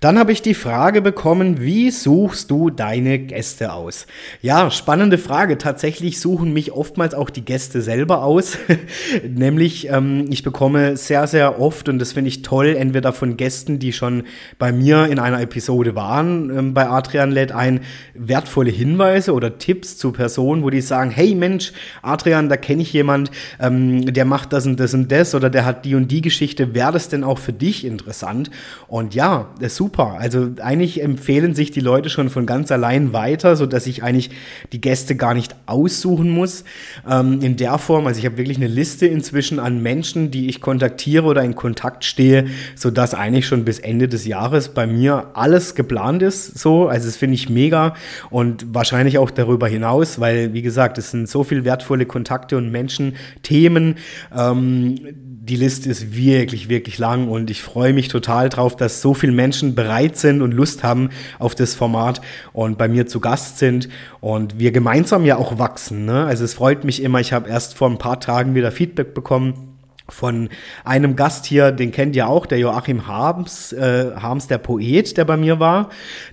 [0.00, 4.06] Dann habe ich die Frage bekommen, wie suchst du deine Gäste aus?
[4.40, 5.58] Ja, spannende Frage.
[5.58, 8.58] Tatsächlich suchen mich oftmals auch die Gäste selber aus.
[9.28, 13.78] Nämlich, ähm, ich bekomme sehr, sehr oft, und das finde ich toll, entweder von Gästen,
[13.78, 14.24] die schon
[14.58, 17.80] bei mir in einer Episode waren, ähm, bei Adrian lädt ein,
[18.14, 21.72] wertvolle Hinweise oder Tipps zu Personen, wo die sagen, hey Mensch,
[22.02, 25.64] Adrian, da kenne ich jemand, ähm, der macht das und das und das oder der
[25.64, 26.74] hat die und die Geschichte.
[26.74, 28.50] Wäre das denn auch für dich interessant?
[28.88, 30.16] Und ja, super.
[30.18, 34.30] Also eigentlich empfehlen sich die Leute schon von ganz allein weiter, so dass ich eigentlich
[34.72, 36.64] die Gäste gar nicht aussuchen muss.
[37.08, 40.60] Ähm, in der Form, also ich habe wirklich eine Liste inzwischen an Menschen, die ich
[40.60, 45.30] kontaktiere oder in Kontakt stehe, so dass eigentlich schon bis Ende des Jahres bei mir
[45.34, 46.58] alles geplant ist.
[46.58, 47.94] So, also das finde ich mega
[48.30, 52.70] und wahrscheinlich auch darüber hinaus, weil wie gesagt, es sind so viel wertvolle Kontakte und
[52.70, 53.96] Menschen, Themen.
[54.34, 54.98] Ähm,
[55.44, 59.32] die Liste ist wirklich, wirklich lang und ich freue mich total drauf, dass so viele
[59.32, 62.20] Menschen bereit sind und Lust haben auf das Format
[62.52, 63.88] und bei mir zu Gast sind
[64.20, 66.04] und wir gemeinsam ja auch wachsen.
[66.04, 66.24] Ne?
[66.24, 69.71] Also es freut mich immer, ich habe erst vor ein paar Tagen wieder Feedback bekommen
[70.12, 70.48] von
[70.84, 75.24] einem Gast hier, den kennt ihr auch, der Joachim Harms, äh, Harms, der Poet, der
[75.24, 75.90] bei mir war,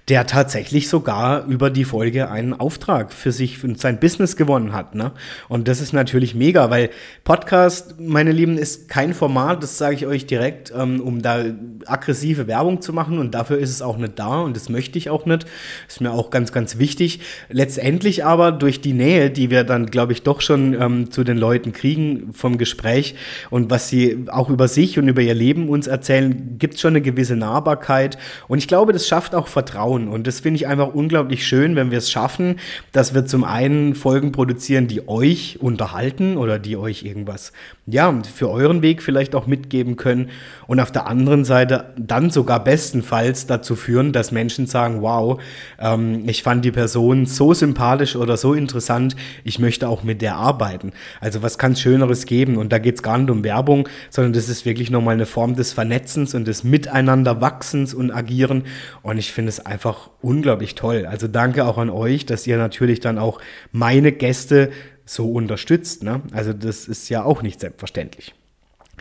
[0.09, 4.95] der tatsächlich sogar über die Folge einen Auftrag für sich und sein Business gewonnen hat.
[4.95, 5.11] Ne?
[5.47, 6.89] Und das ist natürlich mega, weil
[7.23, 11.45] Podcast, meine Lieben, ist kein Format, das sage ich euch direkt, ähm, um da
[11.85, 15.09] aggressive Werbung zu machen und dafür ist es auch nicht da und das möchte ich
[15.09, 15.45] auch nicht.
[15.87, 17.21] Ist mir auch ganz, ganz wichtig.
[17.49, 21.37] Letztendlich aber durch die Nähe, die wir dann, glaube ich, doch schon ähm, zu den
[21.37, 23.15] Leuten kriegen vom Gespräch
[23.49, 26.93] und was sie auch über sich und über ihr Leben uns erzählen, gibt es schon
[26.93, 28.17] eine gewisse Nahbarkeit.
[28.47, 30.07] Und ich glaube, das schafft auch Vertrauen.
[30.07, 32.59] Und das finde ich einfach unglaublich schön, wenn wir es schaffen,
[32.91, 37.51] dass wir zum einen Folgen produzieren, die euch unterhalten oder die euch irgendwas,
[37.85, 40.29] ja, für euren Weg vielleicht auch mitgeben können.
[40.67, 45.41] Und auf der anderen Seite dann sogar bestenfalls dazu führen, dass Menschen sagen, wow,
[45.79, 50.35] ähm, ich fand die Person so sympathisch oder so interessant, ich möchte auch mit der
[50.35, 50.91] arbeiten.
[51.19, 52.57] Also was kann es Schöneres geben?
[52.57, 55.25] Und da geht es gar nicht um Werbung Werbung, sondern das ist wirklich nochmal eine
[55.25, 58.63] Form des Vernetzens und des Miteinanderwachsens und Agieren.
[59.01, 61.05] Und ich finde es einfach unglaublich toll.
[61.05, 63.41] Also danke auch an euch, dass ihr natürlich dann auch
[63.73, 64.71] meine Gäste
[65.05, 66.03] so unterstützt.
[66.03, 66.21] Ne?
[66.31, 68.33] Also das ist ja auch nicht selbstverständlich.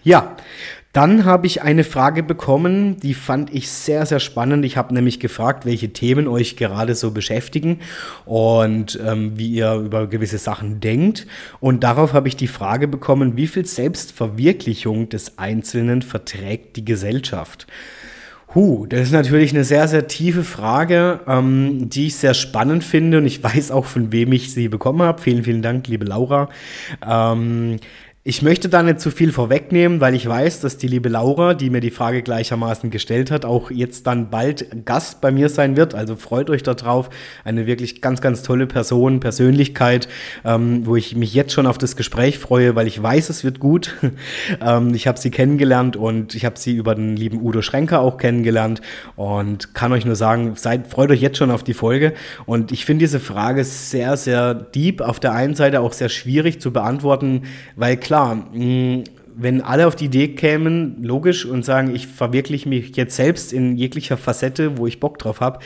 [0.03, 0.37] Ja,
[0.93, 4.65] dann habe ich eine Frage bekommen, die fand ich sehr, sehr spannend.
[4.65, 7.81] Ich habe nämlich gefragt, welche Themen euch gerade so beschäftigen
[8.25, 11.27] und ähm, wie ihr über gewisse Sachen denkt.
[11.61, 17.67] Und darauf habe ich die Frage bekommen, wie viel Selbstverwirklichung des Einzelnen verträgt die Gesellschaft?
[18.55, 23.19] Huh, das ist natürlich eine sehr, sehr tiefe Frage, ähm, die ich sehr spannend finde
[23.19, 25.21] und ich weiß auch, von wem ich sie bekommen habe.
[25.21, 26.49] Vielen, vielen Dank, liebe Laura.
[27.07, 27.77] Ähm,
[28.25, 31.71] ich möchte da nicht zu viel vorwegnehmen, weil ich weiß, dass die liebe Laura, die
[31.71, 35.95] mir die Frage gleichermaßen gestellt hat, auch jetzt dann bald Gast bei mir sein wird.
[35.95, 37.09] Also freut euch darauf.
[37.45, 40.09] Eine wirklich ganz, ganz tolle Person, Persönlichkeit,
[40.45, 43.61] ähm, wo ich mich jetzt schon auf das Gespräch freue, weil ich weiß, es wird
[43.61, 43.97] gut.
[44.61, 48.19] ähm, ich habe sie kennengelernt und ich habe sie über den lieben Udo Schrenker auch
[48.19, 48.83] kennengelernt
[49.17, 52.13] und kann euch nur sagen, seid, freut euch jetzt schon auf die Folge.
[52.45, 55.01] Und ich finde diese Frage sehr, sehr deep.
[55.01, 57.45] Auf der einen Seite auch sehr schwierig zu beantworten,
[57.77, 59.05] weil klar, mh, mm,
[59.41, 63.77] wenn alle auf die Idee kämen, logisch, und sagen, ich verwirkliche mich jetzt selbst in
[63.77, 65.61] jeglicher Facette, wo ich Bock drauf habe,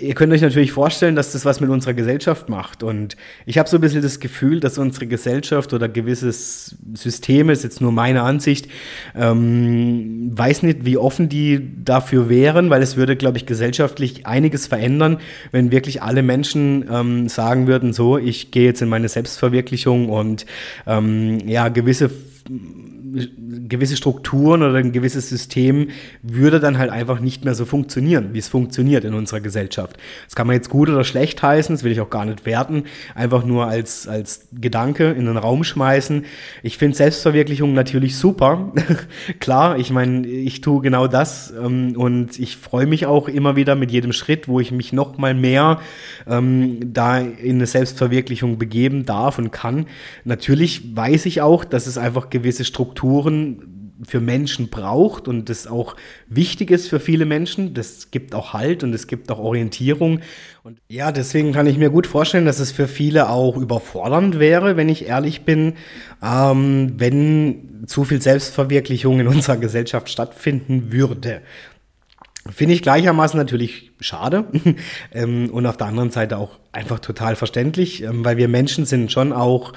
[0.00, 2.82] ihr könnt euch natürlich vorstellen, dass das was mit unserer Gesellschaft macht.
[2.82, 7.64] Und ich habe so ein bisschen das Gefühl, dass unsere Gesellschaft oder gewisses Systeme, ist
[7.64, 8.68] jetzt nur meine Ansicht,
[9.14, 14.66] ähm, weiß nicht, wie offen die dafür wären, weil es würde, glaube ich, gesellschaftlich einiges
[14.66, 15.18] verändern,
[15.52, 20.46] wenn wirklich alle Menschen ähm, sagen würden, so, ich gehe jetzt in meine Selbstverwirklichung und
[20.86, 22.10] ähm, ja, gewisse
[23.68, 25.88] gewisse Strukturen oder ein gewisses System
[26.22, 29.96] würde dann halt einfach nicht mehr so funktionieren, wie es funktioniert in unserer Gesellschaft.
[30.26, 32.84] Das kann man jetzt gut oder schlecht heißen, das will ich auch gar nicht werten,
[33.14, 36.24] einfach nur als, als Gedanke in den Raum schmeißen.
[36.62, 38.72] Ich finde Selbstverwirklichung natürlich super.
[39.40, 43.74] Klar, ich meine, ich tue genau das ähm, und ich freue mich auch immer wieder
[43.74, 45.80] mit jedem Schritt, wo ich mich noch mal mehr
[46.26, 49.86] ähm, da in eine Selbstverwirklichung begeben darf und kann.
[50.24, 52.64] Natürlich weiß ich auch, dass es einfach gewisse
[53.00, 55.96] Strukturen für Menschen braucht und das auch
[56.28, 57.74] wichtig ist für viele Menschen.
[57.74, 60.20] Das gibt auch Halt und es gibt auch Orientierung.
[60.62, 64.76] Und ja, deswegen kann ich mir gut vorstellen, dass es für viele auch überfordernd wäre,
[64.76, 65.74] wenn ich ehrlich bin,
[66.22, 71.40] ähm, wenn zu viel Selbstverwirklichung in unserer Gesellschaft stattfinden würde.
[72.50, 74.46] Finde ich gleichermaßen natürlich schade
[75.12, 79.12] ähm, und auf der anderen Seite auch einfach total verständlich, ähm, weil wir Menschen sind
[79.12, 79.74] schon auch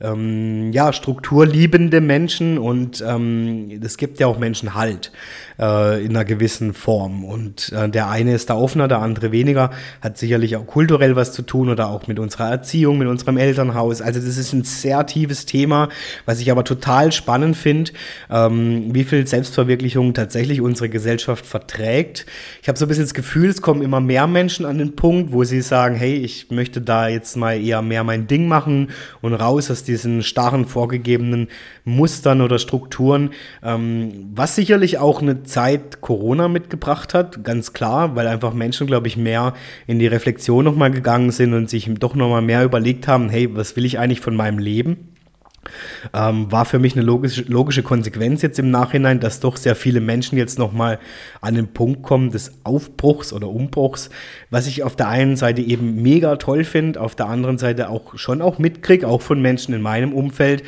[0.00, 5.12] ähm, ja, strukturliebende Menschen und ähm, es gibt ja auch Menschen halt
[5.58, 7.24] äh, in einer gewissen Form.
[7.24, 11.32] Und äh, der eine ist da offener, der andere weniger, hat sicherlich auch kulturell was
[11.32, 14.00] zu tun oder auch mit unserer Erziehung, mit unserem Elternhaus.
[14.00, 15.88] Also das ist ein sehr tiefes Thema,
[16.26, 17.92] was ich aber total spannend finde,
[18.30, 22.26] ähm, wie viel Selbstverwirklichung tatsächlich unsere Gesellschaft verträgt.
[22.62, 25.32] Ich habe so ein bisschen das Gefühl, es kommen immer mehr Menschen an den Punkt,
[25.32, 29.34] wo sie sagen, hey, ich möchte da jetzt mal eher mehr mein Ding machen und
[29.34, 31.48] raus aus diesen starren vorgegebenen
[31.84, 33.30] Mustern oder Strukturen,
[33.62, 39.08] ähm, was sicherlich auch eine Zeit Corona mitgebracht hat, ganz klar, weil einfach Menschen, glaube
[39.08, 39.54] ich, mehr
[39.86, 43.76] in die Reflexion nochmal gegangen sind und sich doch nochmal mehr überlegt haben, hey, was
[43.76, 45.12] will ich eigentlich von meinem Leben?
[46.12, 50.00] Ähm, war für mich eine logische, logische Konsequenz jetzt im Nachhinein, dass doch sehr viele
[50.00, 50.98] Menschen jetzt nochmal
[51.40, 54.10] an den Punkt kommen des Aufbruchs oder Umbruchs,
[54.50, 58.18] was ich auf der einen Seite eben mega toll finde, auf der anderen Seite auch
[58.18, 60.64] schon auch mitkriege, auch von Menschen in meinem Umfeld,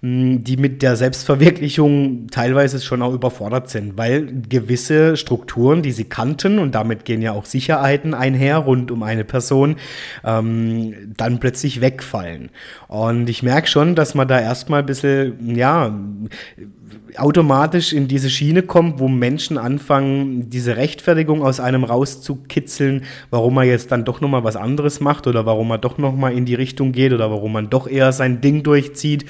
[0.00, 6.60] die mit der Selbstverwirklichung teilweise schon auch überfordert sind, weil gewisse Strukturen, die sie kannten,
[6.60, 9.76] und damit gehen ja auch Sicherheiten einher rund um eine Person,
[10.24, 12.50] ähm, dann plötzlich wegfallen.
[12.86, 15.92] Und ich merke schon, dass man da erstmal ein bisschen, ja,
[17.16, 23.66] automatisch in diese Schiene kommt, wo Menschen anfangen, diese Rechtfertigung aus einem rauszukitzeln, warum man
[23.66, 26.92] jetzt dann doch nochmal was anderes macht oder warum man doch nochmal in die Richtung
[26.92, 29.24] geht oder warum man doch eher sein Ding durchzieht.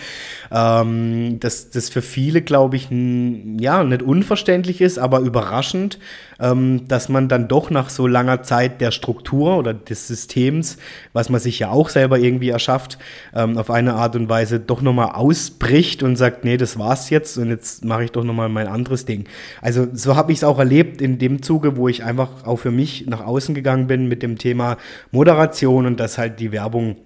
[0.51, 5.99] Ähm, das, das für viele, glaube ich, ja, nicht unverständlich ist, aber überraschend,
[6.39, 10.79] dass man dann doch nach so langer Zeit der Struktur oder des Systems,
[11.13, 12.99] was man sich ja auch selber irgendwie erschafft,
[13.35, 17.39] ähm, auf eine Art und Weise doch nochmal ausbricht und sagt, nee, das war's jetzt
[17.39, 19.25] und jetzt mache ich doch nochmal mein anderes Ding.
[19.61, 22.71] Also so habe ich es auch erlebt in dem Zuge, wo ich einfach auch für
[22.71, 24.77] mich nach außen gegangen bin mit dem Thema
[25.11, 26.97] Moderation und dass halt die Werbung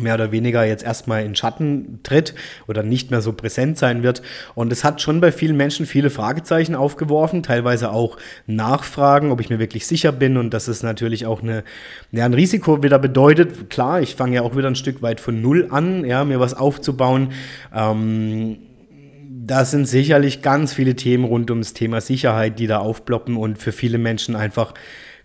[0.00, 2.34] mehr oder weniger jetzt erstmal in Schatten tritt
[2.66, 4.22] oder nicht mehr so präsent sein wird.
[4.54, 9.50] Und es hat schon bei vielen Menschen viele Fragezeichen aufgeworfen, teilweise auch Nachfragen, ob ich
[9.50, 11.64] mir wirklich sicher bin und dass es natürlich auch eine,
[12.12, 13.70] ja, ein Risiko wieder bedeutet.
[13.70, 16.54] Klar, ich fange ja auch wieder ein Stück weit von Null an, ja, mir was
[16.54, 17.32] aufzubauen.
[17.74, 18.58] Ähm,
[19.48, 23.72] da sind sicherlich ganz viele Themen rund ums Thema Sicherheit, die da aufploppen und für
[23.72, 24.74] viele Menschen einfach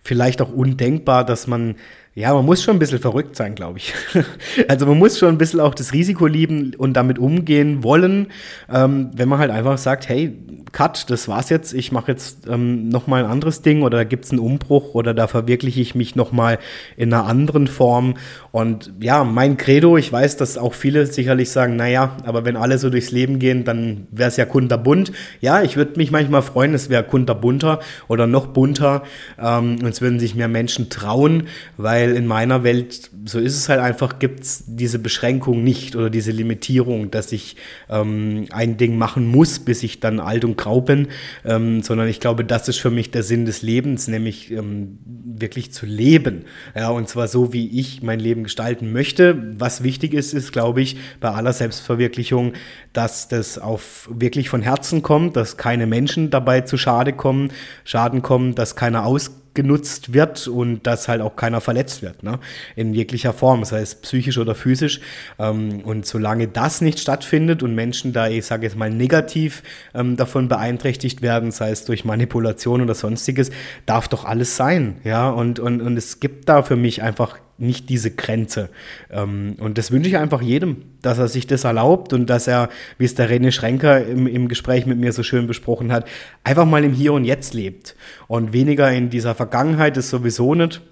[0.02, 1.76] vielleicht auch undenkbar, dass man
[2.16, 3.92] ja, man muss schon ein bisschen verrückt sein, glaube ich.
[4.68, 8.28] also man muss schon ein bisschen auch das Risiko lieben und damit umgehen wollen,
[8.72, 10.32] ähm, wenn man halt einfach sagt, hey,
[10.70, 14.30] Cut, das war's jetzt, ich mache jetzt ähm, nochmal ein anderes Ding oder da gibt's
[14.30, 16.58] einen Umbruch oder da verwirkliche ich mich nochmal
[16.96, 18.14] in einer anderen Form.
[18.50, 22.78] Und ja, mein Credo, ich weiß, dass auch viele sicherlich sagen, naja, aber wenn alle
[22.78, 25.12] so durchs Leben gehen, dann wäre es ja kunterbunt.
[25.40, 29.02] Ja, ich würde mich manchmal freuen, es wäre kunterbunter oder noch bunter
[29.40, 31.44] ähm, und es würden sich mehr Menschen trauen,
[31.76, 35.96] weil weil in meiner Welt, so ist es halt einfach, gibt es diese Beschränkung nicht
[35.96, 37.56] oder diese Limitierung, dass ich
[37.88, 41.08] ähm, ein Ding machen muss, bis ich dann alt und grau bin,
[41.46, 45.72] ähm, sondern ich glaube, das ist für mich der Sinn des Lebens, nämlich ähm, wirklich
[45.72, 46.44] zu leben.
[46.74, 49.54] Ja, und zwar so, wie ich mein Leben gestalten möchte.
[49.58, 52.52] Was wichtig ist, ist, glaube ich, bei aller Selbstverwirklichung,
[52.92, 57.50] dass das auf wirklich von Herzen kommt, dass keine Menschen dabei zu Schade kommen,
[57.84, 62.38] Schaden kommen, dass keiner aus genutzt wird und dass halt auch keiner verletzt wird, ne?
[62.76, 65.00] in jeglicher Form, sei es psychisch oder physisch.
[65.38, 69.62] Ähm, und solange das nicht stattfindet und Menschen da, ich sage jetzt mal, negativ
[69.94, 73.50] ähm, davon beeinträchtigt werden, sei es durch Manipulation oder sonstiges,
[73.86, 74.96] darf doch alles sein.
[75.04, 78.70] Ja, und, und, und es gibt da für mich einfach nicht diese Grenze.
[79.10, 82.68] Ähm, und das wünsche ich einfach jedem, dass er sich das erlaubt und dass er,
[82.98, 86.06] wie es der René Schrenker im, im Gespräch mit mir so schön besprochen hat,
[86.42, 90.82] einfach mal im Hier und Jetzt lebt und weniger in dieser Vergangenheit ist sowieso nicht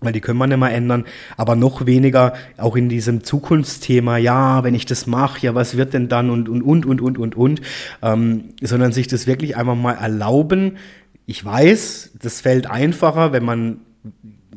[0.00, 1.04] weil die können wir nicht mehr ändern,
[1.36, 5.94] aber noch weniger auch in diesem Zukunftsthema, ja, wenn ich das mache, ja, was wird
[5.94, 7.62] denn dann und und und und und und und,
[8.02, 10.76] ähm, sondern sich das wirklich einfach mal erlauben.
[11.24, 13.78] Ich weiß, das fällt einfacher, wenn man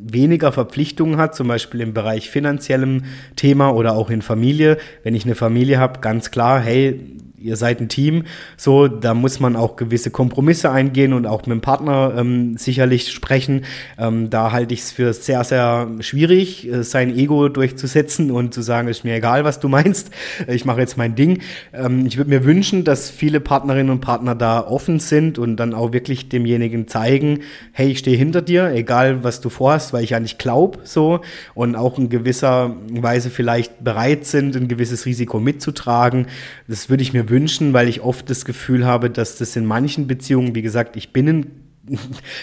[0.02, 3.04] weniger Verpflichtungen hat, zum Beispiel im Bereich finanziellem
[3.36, 4.78] Thema oder auch in Familie.
[5.04, 7.00] Wenn ich eine Familie habe, ganz klar, hey,
[7.42, 8.24] ihr seid ein Team,
[8.58, 13.12] so, da muss man auch gewisse Kompromisse eingehen und auch mit dem Partner ähm, sicherlich
[13.12, 13.66] sprechen.
[13.98, 18.62] Ähm, da halte ich es für sehr, sehr schwierig, äh, sein Ego durchzusetzen und zu
[18.62, 20.12] sagen, ist mir egal, was du meinst,
[20.48, 21.42] ich mache jetzt mein Ding.
[21.74, 25.74] Ähm, ich würde mir wünschen, dass viele Partnerinnen und Partner da offen sind und dann
[25.74, 27.40] auch wirklich demjenigen zeigen,
[27.72, 31.22] hey, ich stehe hinter dir, egal was du vorhast, weil ich ja nicht glaube, so,
[31.54, 36.28] und auch in gewisser Weise vielleicht bereit sind, ein gewisses Risiko mitzutragen.
[36.68, 40.08] Das würde ich mir wünschen, weil ich oft das Gefühl habe, dass das in manchen
[40.08, 41.59] Beziehungen, wie gesagt, ich bin ein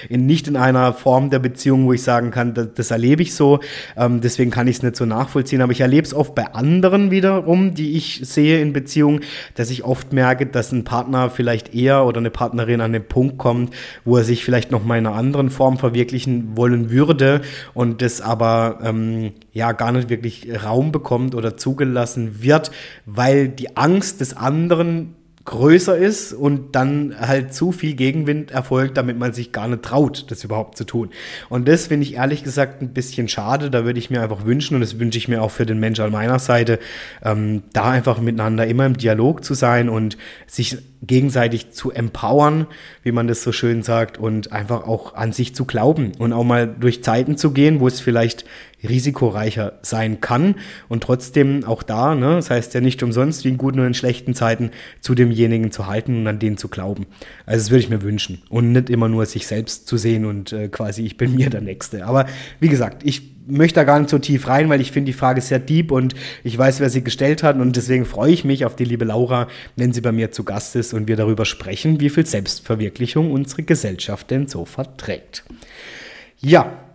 [0.09, 3.35] in, nicht in einer Form der Beziehung, wo ich sagen kann, das, das erlebe ich
[3.35, 3.61] so.
[3.97, 5.61] Ähm, deswegen kann ich es nicht so nachvollziehen.
[5.61, 9.21] Aber ich erlebe es oft bei anderen wiederum, die ich sehe in Beziehungen,
[9.55, 13.39] dass ich oft merke, dass ein Partner vielleicht eher oder eine Partnerin an den Punkt
[13.39, 17.43] kommt, wo er sich vielleicht noch mal in einer anderen Form verwirklichen wollen würde
[17.75, 22.71] und das aber ähm, ja gar nicht wirklich Raum bekommt oder zugelassen wird,
[23.05, 25.15] weil die Angst des anderen
[25.47, 30.27] größer ist und dann halt zu viel Gegenwind erfolgt, damit man sich gar nicht traut,
[30.31, 31.11] das überhaupt zu tun.
[31.49, 33.71] Und das finde ich ehrlich gesagt ein bisschen schade.
[33.71, 36.01] Da würde ich mir einfach wünschen, und das wünsche ich mir auch für den Mensch
[36.01, 36.79] an meiner Seite,
[37.25, 42.67] ähm, da einfach miteinander immer im Dialog zu sein und sich gegenseitig zu empowern,
[43.03, 46.45] wie man das so schön sagt, und einfach auch an sich zu glauben und auch
[46.45, 48.45] mal durch Zeiten zu gehen, wo es vielleicht
[48.83, 50.57] risikoreicher sein kann
[50.89, 53.95] und trotzdem auch da, ne, das heißt ja nicht umsonst, wie in guten und in
[53.95, 57.07] schlechten Zeiten, zu demjenigen zu halten und an den zu glauben.
[57.47, 60.53] Also das würde ich mir wünschen und nicht immer nur sich selbst zu sehen und
[60.53, 62.07] äh, quasi ich bin mir der Nächste.
[62.07, 62.27] Aber
[62.61, 65.41] wie gesagt, ich möchte da gar nicht so tief rein, weil ich finde die Frage
[65.41, 68.77] sehr deep und ich weiß, wer sie gestellt hat und deswegen freue ich mich auf
[68.77, 72.11] die liebe Laura, wenn sie bei mir zu Gast ist und wir darüber sprechen, wie
[72.11, 75.45] viel Selbstverwirklichung unsere Gesellschaft denn so verträgt.
[76.41, 76.86] Ja,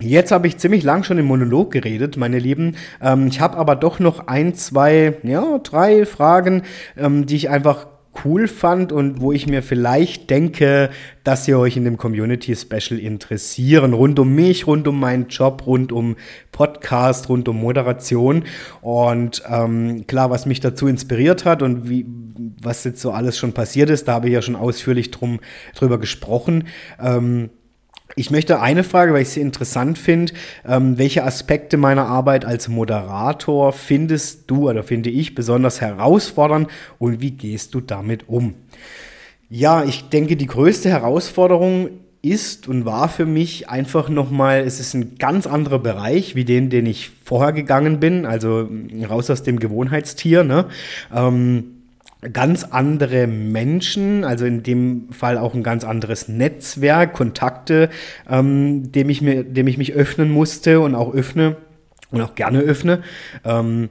[0.00, 2.76] Jetzt habe ich ziemlich lang schon im Monolog geredet, meine Lieben.
[3.02, 6.62] Ähm, ich habe aber doch noch ein, zwei, ja, drei Fragen,
[6.96, 7.88] ähm, die ich einfach
[8.24, 10.90] cool fand und wo ich mir vielleicht denke,
[11.24, 13.92] dass ihr euch in dem Community Special interessieren.
[13.92, 16.14] Rund um mich, rund um meinen Job, rund um
[16.52, 18.44] Podcast, rund um Moderation.
[18.80, 22.06] Und ähm, klar, was mich dazu inspiriert hat und wie,
[22.62, 25.40] was jetzt so alles schon passiert ist, da habe ich ja schon ausführlich drum,
[25.74, 26.68] drüber gesprochen.
[27.00, 27.50] Ähm,
[28.18, 30.32] ich möchte eine Frage, weil ich sie interessant finde.
[30.66, 37.20] Ähm, welche Aspekte meiner Arbeit als Moderator findest du oder finde ich besonders herausfordernd und
[37.20, 38.54] wie gehst du damit um?
[39.48, 44.94] Ja, ich denke, die größte Herausforderung ist und war für mich einfach nochmal, es ist
[44.94, 48.68] ein ganz anderer Bereich wie den, den ich vorher gegangen bin, also
[49.08, 50.42] raus aus dem Gewohnheitstier.
[50.42, 50.66] Ne?
[51.14, 51.77] Ähm,
[52.32, 57.90] ganz andere Menschen, also in dem Fall auch ein ganz anderes Netzwerk, Kontakte,
[58.28, 61.56] ähm, dem, ich mir, dem ich mich öffnen musste und auch öffne
[62.10, 63.02] und auch gerne öffne.
[63.44, 63.90] Ähm,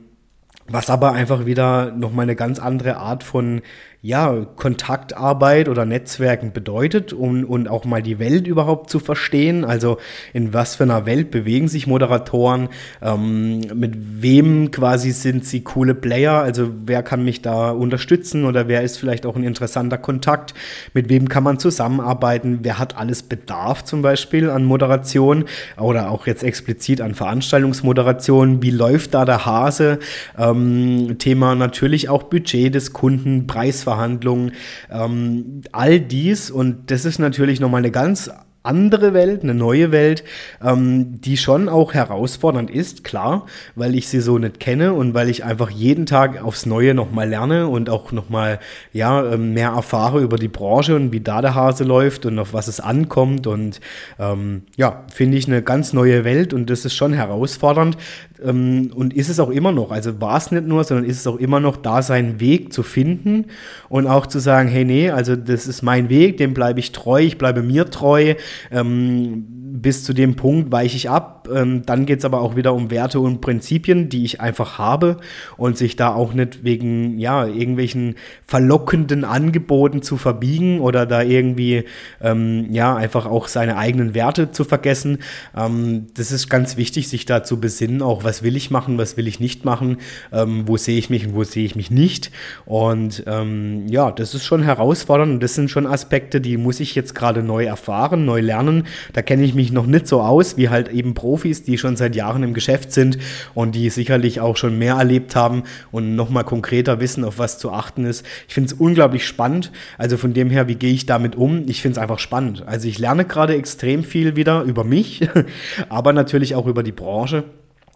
[0.70, 3.62] was aber einfach wieder nochmal eine ganz andere Art von
[4.04, 9.66] ja, Kontaktarbeit oder Netzwerken bedeutet um, und auch mal die Welt überhaupt zu verstehen.
[9.66, 9.98] Also
[10.34, 12.70] in was für einer Welt bewegen sich Moderatoren,
[13.02, 18.68] ähm, mit wem quasi sind sie coole Player, also wer kann mich da unterstützen oder
[18.68, 20.54] wer ist vielleicht auch ein interessanter Kontakt,
[20.94, 25.46] mit wem kann man zusammenarbeiten, wer hat alles Bedarf zum Beispiel an Moderation
[25.78, 30.00] oder auch jetzt explizit an Veranstaltungsmoderation, wie läuft da der Hase,
[30.38, 34.52] ähm, Thema natürlich auch Budget des Kunden, Preisverhandlungen, Verhandlungen,
[34.92, 36.52] ähm, all dies.
[36.52, 38.30] Und das ist natürlich nochmal eine ganz
[38.68, 40.24] andere Welt, eine neue Welt,
[40.64, 43.46] ähm, die schon auch herausfordernd ist, klar,
[43.76, 47.30] weil ich sie so nicht kenne und weil ich einfach jeden Tag aufs Neue nochmal
[47.30, 48.60] lerne und auch nochmal
[48.92, 52.54] ja, ähm, mehr erfahre über die Branche und wie da der Hase läuft und auf
[52.54, 53.48] was es ankommt.
[53.48, 53.80] Und
[54.20, 57.98] ähm, ja, finde ich eine ganz neue Welt und das ist schon herausfordernd.
[58.44, 59.92] Ähm, und ist es auch immer noch.
[59.92, 62.84] Also war es nicht nur, sondern ist es auch immer noch, da seinen Weg zu
[62.84, 63.46] finden
[63.90, 67.22] und auch zu sagen, hey, nee, also das ist mein Weg, dem bleibe ich treu,
[67.22, 68.36] ich bleibe mir treu
[68.72, 69.46] ähm,
[69.82, 71.48] bis zu dem Punkt weiche ich ab.
[71.54, 75.18] Ähm, dann geht es aber auch wieder um Werte und Prinzipien, die ich einfach habe
[75.58, 78.16] und sich da auch nicht wegen ja irgendwelchen
[78.46, 81.86] verlockenden Angeboten zu verbiegen oder da irgendwie
[82.22, 85.20] ähm, ja einfach auch seine eigenen Werte zu vergessen.
[85.56, 89.18] Ähm, das ist ganz wichtig, sich da zu besinnen, auch was will ich machen, was
[89.18, 89.98] will ich nicht machen,
[90.32, 92.32] ähm, wo sehe ich mich und wo sehe ich mich nicht.
[92.66, 96.96] Und ähm, ja, das ist schon herausfordernd und das sind schon Aspekte, die muss ich
[96.96, 98.84] jetzt gerade neu erfahren, neu lernen.
[99.14, 102.16] Da kenne ich mich noch nicht so aus wie halt eben Profis, die schon seit
[102.16, 103.18] Jahren im Geschäft sind
[103.54, 107.72] und die sicherlich auch schon mehr erlebt haben und nochmal konkreter wissen, auf was zu
[107.72, 108.26] achten ist.
[108.48, 109.72] Ich finde es unglaublich spannend.
[109.98, 111.64] Also von dem her, wie gehe ich damit um?
[111.68, 112.64] Ich finde es einfach spannend.
[112.66, 115.28] Also ich lerne gerade extrem viel wieder über mich,
[115.90, 117.44] aber natürlich auch über die Branche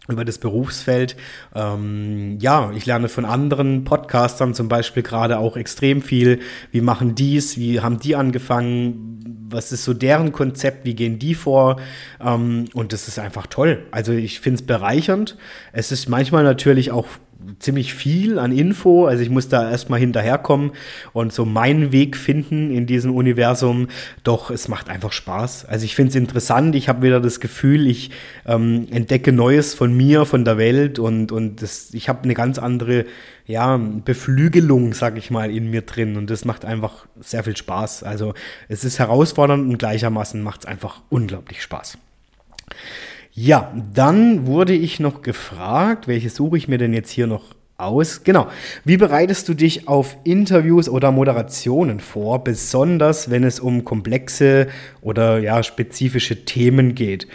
[0.07, 1.15] über das Berufsfeld.
[1.55, 6.39] Ähm, ja, ich lerne von anderen Podcastern zum Beispiel gerade auch extrem viel.
[6.71, 7.57] Wie machen dies?
[7.57, 9.47] Wie haben die angefangen?
[9.49, 10.85] Was ist so deren Konzept?
[10.85, 11.79] Wie gehen die vor?
[12.19, 13.85] Ähm, und das ist einfach toll.
[13.91, 15.37] Also ich finde es bereichernd.
[15.71, 17.07] Es ist manchmal natürlich auch
[17.59, 19.05] ziemlich viel an Info.
[19.05, 20.71] Also ich muss da erstmal hinterherkommen
[21.13, 23.87] und so meinen Weg finden in diesem Universum.
[24.23, 25.65] Doch es macht einfach Spaß.
[25.65, 26.75] Also ich finde es interessant.
[26.75, 28.11] Ich habe wieder das Gefühl, ich
[28.45, 32.59] ähm, entdecke Neues von mir, von der Welt und, und das, ich habe eine ganz
[32.59, 33.05] andere
[33.45, 36.17] ja, Beflügelung, sag ich mal, in mir drin.
[36.17, 38.03] Und das macht einfach sehr viel Spaß.
[38.03, 38.33] Also
[38.69, 41.97] es ist herausfordernd und gleichermaßen macht es einfach unglaublich Spaß.
[43.33, 47.43] Ja, dann wurde ich noch gefragt, welche suche ich mir denn jetzt hier noch
[47.77, 48.23] aus?
[48.25, 48.47] Genau.
[48.83, 54.67] Wie bereitest du dich auf Interviews oder Moderationen vor, besonders wenn es um komplexe
[55.01, 57.25] oder ja spezifische Themen geht?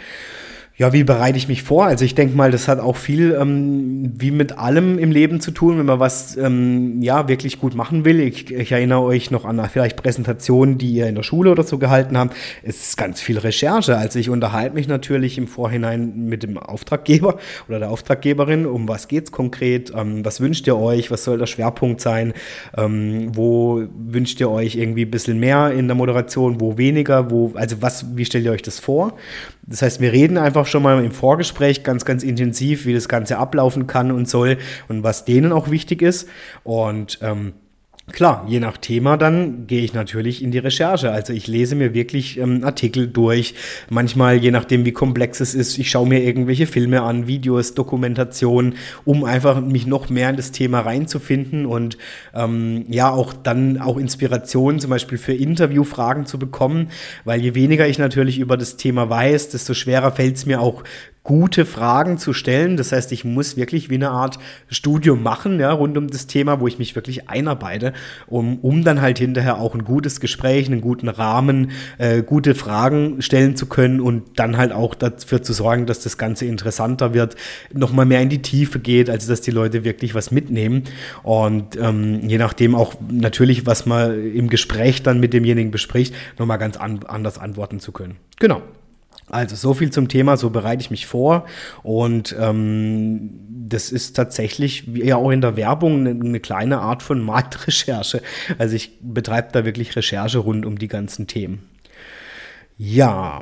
[0.79, 1.87] Ja, wie bereite ich mich vor?
[1.87, 5.49] Also ich denke mal, das hat auch viel ähm, wie mit allem im Leben zu
[5.49, 8.19] tun, wenn man was ähm, ja wirklich gut machen will.
[8.19, 11.79] Ich, ich erinnere euch noch an vielleicht Präsentationen, die ihr in der Schule oder so
[11.79, 12.35] gehalten habt.
[12.61, 13.97] Es ist ganz viel Recherche.
[13.97, 19.07] Also ich unterhalte mich natürlich im Vorhinein mit dem Auftraggeber oder der Auftraggeberin, um was
[19.07, 22.33] geht's konkret, ähm, was wünscht ihr euch, was soll der Schwerpunkt sein,
[22.77, 27.53] ähm, wo wünscht ihr euch irgendwie ein bisschen mehr in der Moderation, wo weniger, wo,
[27.55, 29.17] also was, wie stellt ihr euch das vor?
[29.69, 33.37] Das heißt, wir reden einfach schon mal im Vorgespräch ganz, ganz intensiv, wie das Ganze
[33.37, 34.57] ablaufen kann und soll
[34.87, 36.29] und was denen auch wichtig ist.
[36.63, 37.53] Und ähm,
[38.13, 41.11] Klar, je nach Thema dann gehe ich natürlich in die Recherche.
[41.11, 43.53] Also ich lese mir wirklich ähm, Artikel durch.
[43.89, 48.75] Manchmal, je nachdem, wie komplex es ist, ich schaue mir irgendwelche Filme an, Videos, Dokumentationen,
[49.03, 51.97] um einfach mich noch mehr in das Thema reinzufinden und
[52.33, 56.91] ähm, ja auch dann auch Inspirationen zum Beispiel für Interviewfragen zu bekommen.
[57.25, 60.85] Weil je weniger ich natürlich über das Thema weiß, desto schwerer fällt es mir auch
[61.27, 62.77] gute Fragen zu stellen.
[62.77, 66.61] Das heißt, ich muss wirklich wie eine Art Studium machen, ja, rund um das Thema,
[66.61, 67.91] wo ich mich wirklich einarbeite,
[68.27, 73.21] um, um dann halt hinterher auch ein gutes Gespräch, einen guten Rahmen, äh, gute Fragen
[73.21, 77.35] stellen zu können und dann halt auch dafür zu sorgen, dass das Ganze interessanter wird,
[77.73, 80.85] nochmal mehr in die Tiefe geht, also dass die Leute wirklich was mitnehmen.
[81.23, 86.57] Und ähm, je nachdem auch natürlich, was man im Gespräch dann mit demjenigen bespricht, nochmal
[86.57, 88.15] ganz an, anders antworten zu können.
[88.39, 88.61] Genau.
[89.29, 91.45] Also so viel zum Thema, so bereite ich mich vor
[91.83, 93.31] und ähm,
[93.67, 98.21] das ist tatsächlich wie ja auch in der Werbung eine, eine kleine Art von Marktrecherche.
[98.57, 101.67] Also ich betreibe da wirklich Recherche rund um die ganzen Themen.
[102.77, 103.41] Ja,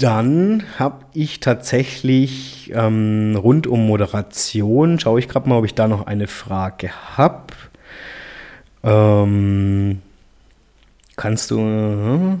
[0.00, 5.88] dann habe ich tatsächlich ähm, rund um Moderation, schaue ich gerade mal, ob ich da
[5.88, 7.52] noch eine Frage habe.
[8.82, 10.00] Ähm,
[11.16, 12.38] kannst du...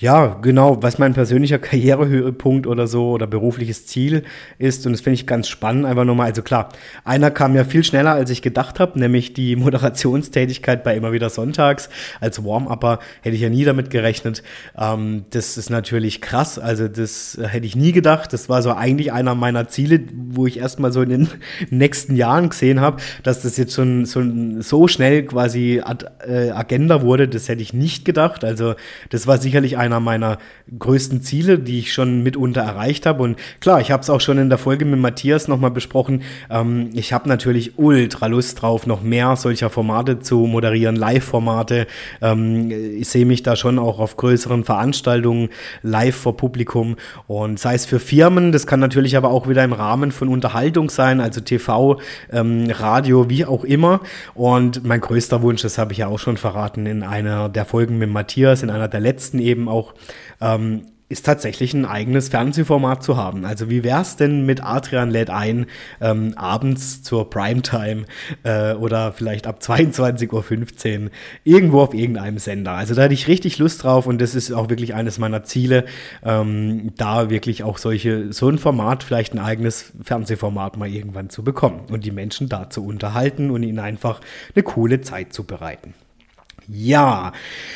[0.00, 4.22] Äh, ja, genau, was mein persönlicher Karrierehöhepunkt oder so oder berufliches Ziel
[4.58, 4.86] ist.
[4.86, 6.26] Und das finde ich ganz spannend, einfach nochmal.
[6.26, 6.70] Also klar,
[7.04, 11.30] einer kam ja viel schneller, als ich gedacht habe, nämlich die Moderationstätigkeit bei immer wieder
[11.30, 11.88] Sonntags.
[12.20, 14.42] Als Warm-Upper hätte ich ja nie damit gerechnet.
[14.76, 16.58] Ähm, das ist natürlich krass.
[16.58, 18.32] Also das hätte ich nie gedacht.
[18.32, 21.28] Das war so eigentlich einer meiner Ziele, wo ich erstmal so in den
[21.70, 24.22] nächsten Jahren gesehen habe, dass das jetzt schon so,
[24.60, 27.28] so schnell quasi Ad, äh, Agenda wurde.
[27.28, 28.44] Das hätte ich nicht gedacht.
[28.44, 28.74] Also
[29.10, 30.38] das war sicher sicherlich einer meiner
[30.78, 33.22] größten Ziele, die ich schon mitunter erreicht habe.
[33.22, 36.22] Und klar, ich habe es auch schon in der Folge mit Matthias nochmal besprochen.
[36.48, 41.86] Ähm, ich habe natürlich ultra Lust drauf, noch mehr solcher Formate zu moderieren, Live-Formate.
[42.22, 45.50] Ähm, ich sehe mich da schon auch auf größeren Veranstaltungen
[45.82, 46.96] live vor Publikum.
[47.26, 50.88] Und sei es für Firmen, das kann natürlich aber auch wieder im Rahmen von Unterhaltung
[50.88, 52.00] sein, also TV,
[52.32, 54.00] ähm, Radio, wie auch immer.
[54.34, 57.98] Und mein größter Wunsch, das habe ich ja auch schon verraten in einer der Folgen
[57.98, 59.94] mit Matthias, in einer der letzten eben auch,
[60.40, 63.44] ähm, ist tatsächlich ein eigenes Fernsehformat zu haben.
[63.44, 65.66] Also wie wäre es denn mit Adrian lädt ein,
[66.00, 68.04] ähm, abends zur Primetime
[68.44, 70.30] äh, oder vielleicht ab 22.15
[71.02, 71.10] Uhr
[71.42, 72.72] irgendwo auf irgendeinem Sender.
[72.72, 75.84] Also da hätte ich richtig Lust drauf und das ist auch wirklich eines meiner Ziele,
[76.22, 81.42] ähm, da wirklich auch solche, so ein Format, vielleicht ein eigenes Fernsehformat mal irgendwann zu
[81.42, 84.20] bekommen und die Menschen da zu unterhalten und ihnen einfach
[84.54, 85.92] eine coole Zeit zu bereiten.
[86.72, 87.32] Ja,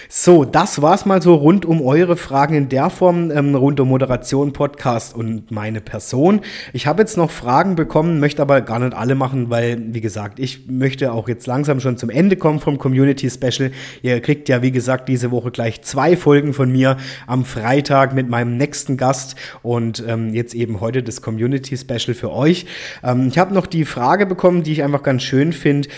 [0.09, 3.89] so, das war's mal so rund um eure Fragen in der Form, ähm, rund um
[3.89, 6.43] Moderation, Podcast und meine Person.
[6.73, 10.39] Ich habe jetzt noch Fragen bekommen, möchte aber gar nicht alle machen, weil, wie gesagt,
[10.39, 13.73] ich möchte auch jetzt langsam schon zum Ende kommen vom Community Special.
[14.03, 18.29] Ihr kriegt ja, wie gesagt, diese Woche gleich zwei Folgen von mir am Freitag mit
[18.29, 22.67] meinem nächsten Gast und ähm, jetzt eben heute das Community Special für euch.
[23.03, 25.89] Ähm, ich habe noch die Frage bekommen, die ich einfach ganz schön finde.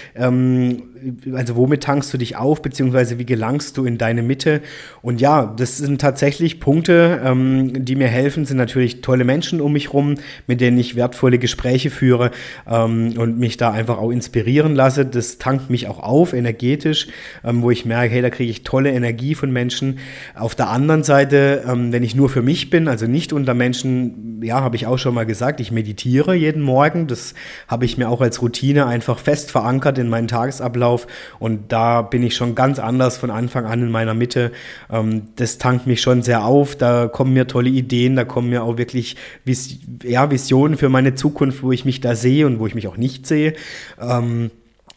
[1.35, 4.63] Also womit tankst du dich auf, beziehungsweise wie gelangst du in deine Mitte?
[5.03, 9.73] Und ja, das sind tatsächlich Punkte, ähm, die mir helfen, sind natürlich tolle Menschen um
[9.73, 10.17] mich rum,
[10.47, 12.31] mit denen ich wertvolle Gespräche führe
[12.67, 15.05] ähm, und mich da einfach auch inspirieren lasse.
[15.05, 17.09] Das tankt mich auch auf, energetisch,
[17.45, 19.99] ähm, wo ich merke, hey, da kriege ich tolle Energie von Menschen.
[20.35, 24.41] Auf der anderen Seite, ähm, wenn ich nur für mich bin, also nicht unter Menschen,
[24.43, 27.07] ja, habe ich auch schon mal gesagt, ich meditiere jeden Morgen.
[27.07, 27.35] Das
[27.69, 31.07] habe ich mir auch als Routine einfach fest verankert in meinen Tagesablauf Ablauf.
[31.39, 34.53] Und da bin ich schon ganz anders von Anfang an in meiner Mitte.
[34.91, 36.77] Ähm, das tankt mich schon sehr auf.
[36.77, 41.15] Da kommen mir tolle Ideen, da kommen mir auch wirklich Vis ja, Visionen für meine
[41.15, 43.55] Zukunft, wo ich mich da sehe und wo ich mich auch nicht sehe.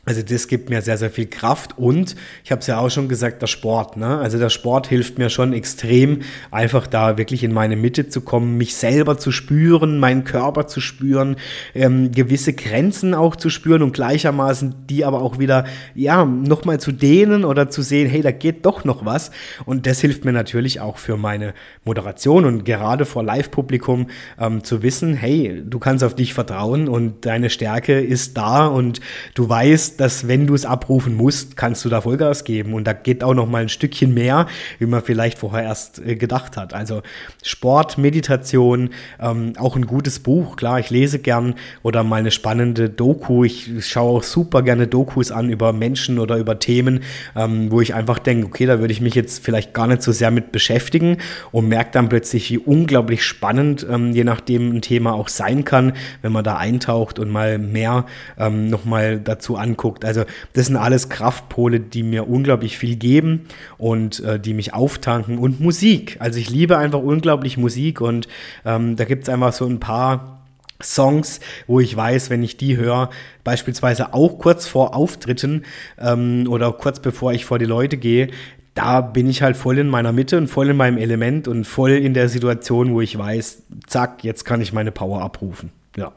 [0.09, 3.09] Also das gibt mir sehr, sehr viel Kraft und ich habe es ja auch schon
[3.09, 3.95] gesagt, der Sport.
[3.95, 4.17] Ne?
[4.17, 8.57] Also der Sport hilft mir schon extrem, einfach da wirklich in meine Mitte zu kommen,
[8.57, 11.35] mich selber zu spüren, meinen Körper zu spüren,
[11.75, 16.91] ähm, gewisse Grenzen auch zu spüren und gleichermaßen die aber auch wieder, ja, nochmal zu
[16.91, 19.29] dehnen oder zu sehen, hey, da geht doch noch was.
[19.65, 21.53] Und das hilft mir natürlich auch für meine
[21.85, 24.07] Moderation und gerade vor Live-Publikum
[24.39, 29.01] ähm, zu wissen, hey, du kannst auf dich vertrauen und deine Stärke ist da und
[29.35, 32.73] du weißt, dass wenn du es abrufen musst, kannst du da Vollgas geben.
[32.73, 34.47] Und da geht auch noch mal ein Stückchen mehr,
[34.79, 36.73] wie man vielleicht vorher erst äh, gedacht hat.
[36.73, 37.01] Also
[37.43, 40.55] Sport, Meditation, ähm, auch ein gutes Buch.
[40.55, 43.43] Klar, ich lese gern oder mal eine spannende Doku.
[43.43, 47.01] Ich schaue auch super gerne Dokus an über Menschen oder über Themen,
[47.35, 50.13] ähm, wo ich einfach denke, okay, da würde ich mich jetzt vielleicht gar nicht so
[50.13, 51.17] sehr mit beschäftigen
[51.51, 55.91] und merke dann plötzlich, wie unglaublich spannend, ähm, je nachdem ein Thema auch sein kann,
[56.21, 58.05] wenn man da eintaucht und mal mehr
[58.37, 60.05] ähm, nochmal dazu anguckt anguckt.
[60.05, 60.23] Also
[60.53, 63.45] das sind alles Kraftpole, die mir unglaublich viel geben
[63.77, 65.37] und äh, die mich auftanken.
[65.37, 66.17] Und Musik.
[66.19, 68.27] Also ich liebe einfach unglaublich Musik und
[68.65, 70.45] ähm, da gibt es einfach so ein paar
[70.81, 73.09] Songs, wo ich weiß, wenn ich die höre,
[73.43, 75.63] beispielsweise auch kurz vor Auftritten
[75.97, 78.29] ähm, oder kurz bevor ich vor die Leute gehe,
[78.75, 81.91] da bin ich halt voll in meiner Mitte und voll in meinem Element und voll
[81.91, 85.71] in der Situation, wo ich weiß, zack, jetzt kann ich meine Power abrufen.
[85.97, 86.13] Ja,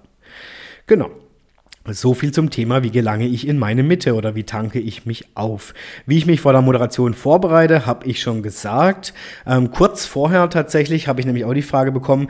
[0.87, 1.11] genau.
[1.91, 5.27] So viel zum Thema, wie gelange ich in meine Mitte oder wie tanke ich mich
[5.35, 5.75] auf.
[6.07, 9.13] Wie ich mich vor der Moderation vorbereite, habe ich schon gesagt.
[9.47, 12.29] Ähm, kurz vorher tatsächlich habe ich nämlich auch die Frage bekommen,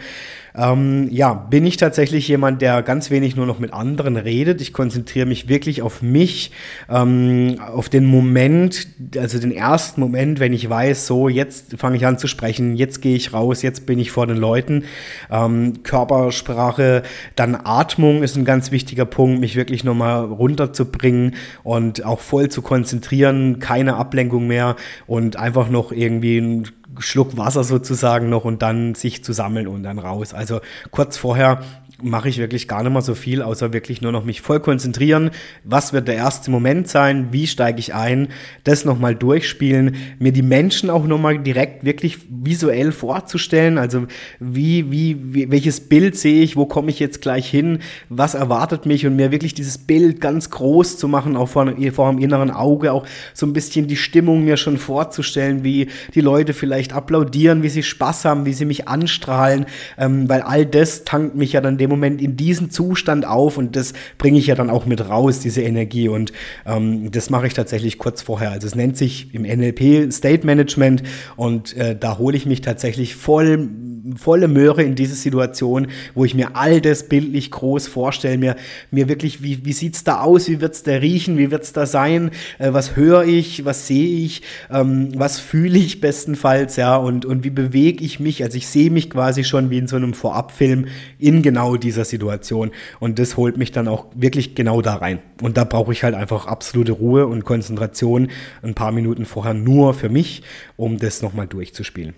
[0.54, 4.60] ähm, ja, bin ich tatsächlich jemand, der ganz wenig nur noch mit anderen redet.
[4.60, 6.52] Ich konzentriere mich wirklich auf mich,
[6.90, 8.86] ähm, auf den Moment,
[9.16, 13.00] also den ersten Moment, wenn ich weiß, so, jetzt fange ich an zu sprechen, jetzt
[13.00, 14.84] gehe ich raus, jetzt bin ich vor den Leuten.
[15.30, 17.02] Ähm, Körpersprache,
[17.34, 22.62] dann Atmung ist ein ganz wichtiger Punkt, mich wirklich nochmal runterzubringen und auch voll zu
[22.62, 24.76] konzentrieren, keine Ablenkung mehr
[25.06, 26.68] und einfach noch irgendwie ein
[26.98, 30.34] Schluck Wasser sozusagen noch und dann sich zu sammeln und dann raus.
[30.34, 31.62] Also kurz vorher
[32.02, 35.30] mache ich wirklich gar nicht mehr so viel, außer wirklich nur noch mich voll konzentrieren.
[35.64, 37.28] Was wird der erste Moment sein?
[37.30, 38.28] Wie steige ich ein?
[38.64, 43.78] Das nochmal durchspielen, mir die Menschen auch nochmal direkt wirklich visuell vorzustellen.
[43.78, 44.06] Also
[44.40, 46.56] wie, wie, wie, welches Bild sehe ich?
[46.56, 47.78] Wo komme ich jetzt gleich hin?
[48.08, 49.06] Was erwartet mich?
[49.06, 52.92] Und mir wirklich dieses Bild ganz groß zu machen, auch vor, vor dem inneren Auge,
[52.92, 57.68] auch so ein bisschen die Stimmung mir schon vorzustellen, wie die Leute vielleicht applaudieren, wie
[57.68, 59.66] sie Spaß haben, wie sie mich anstrahlen,
[59.98, 63.76] ähm, weil all das tankt mich ja dann dem Moment in diesen Zustand auf und
[63.76, 66.08] das bringe ich ja dann auch mit raus, diese Energie.
[66.08, 66.32] Und
[66.66, 68.50] ähm, das mache ich tatsächlich kurz vorher.
[68.50, 71.02] Also es nennt sich im NLP State Management
[71.36, 73.68] und äh, da hole ich mich tatsächlich voll
[74.16, 78.56] volle Möhre in diese Situation, wo ich mir all das bildlich groß vorstelle, mir,
[78.90, 82.30] mir wirklich, wie, wie sieht's da aus, wie wird's da riechen, wie wird's da sein,
[82.58, 87.44] äh, was höre ich, was sehe ich, ähm, was fühle ich bestenfalls, ja, und, und
[87.44, 90.86] wie bewege ich mich, also ich sehe mich quasi schon wie in so einem Vorabfilm
[91.18, 92.70] in genau dieser Situation.
[93.00, 95.20] Und das holt mich dann auch wirklich genau da rein.
[95.40, 98.28] Und da brauche ich halt einfach absolute Ruhe und Konzentration
[98.62, 100.42] ein paar Minuten vorher nur für mich,
[100.76, 102.14] um das nochmal durchzuspielen.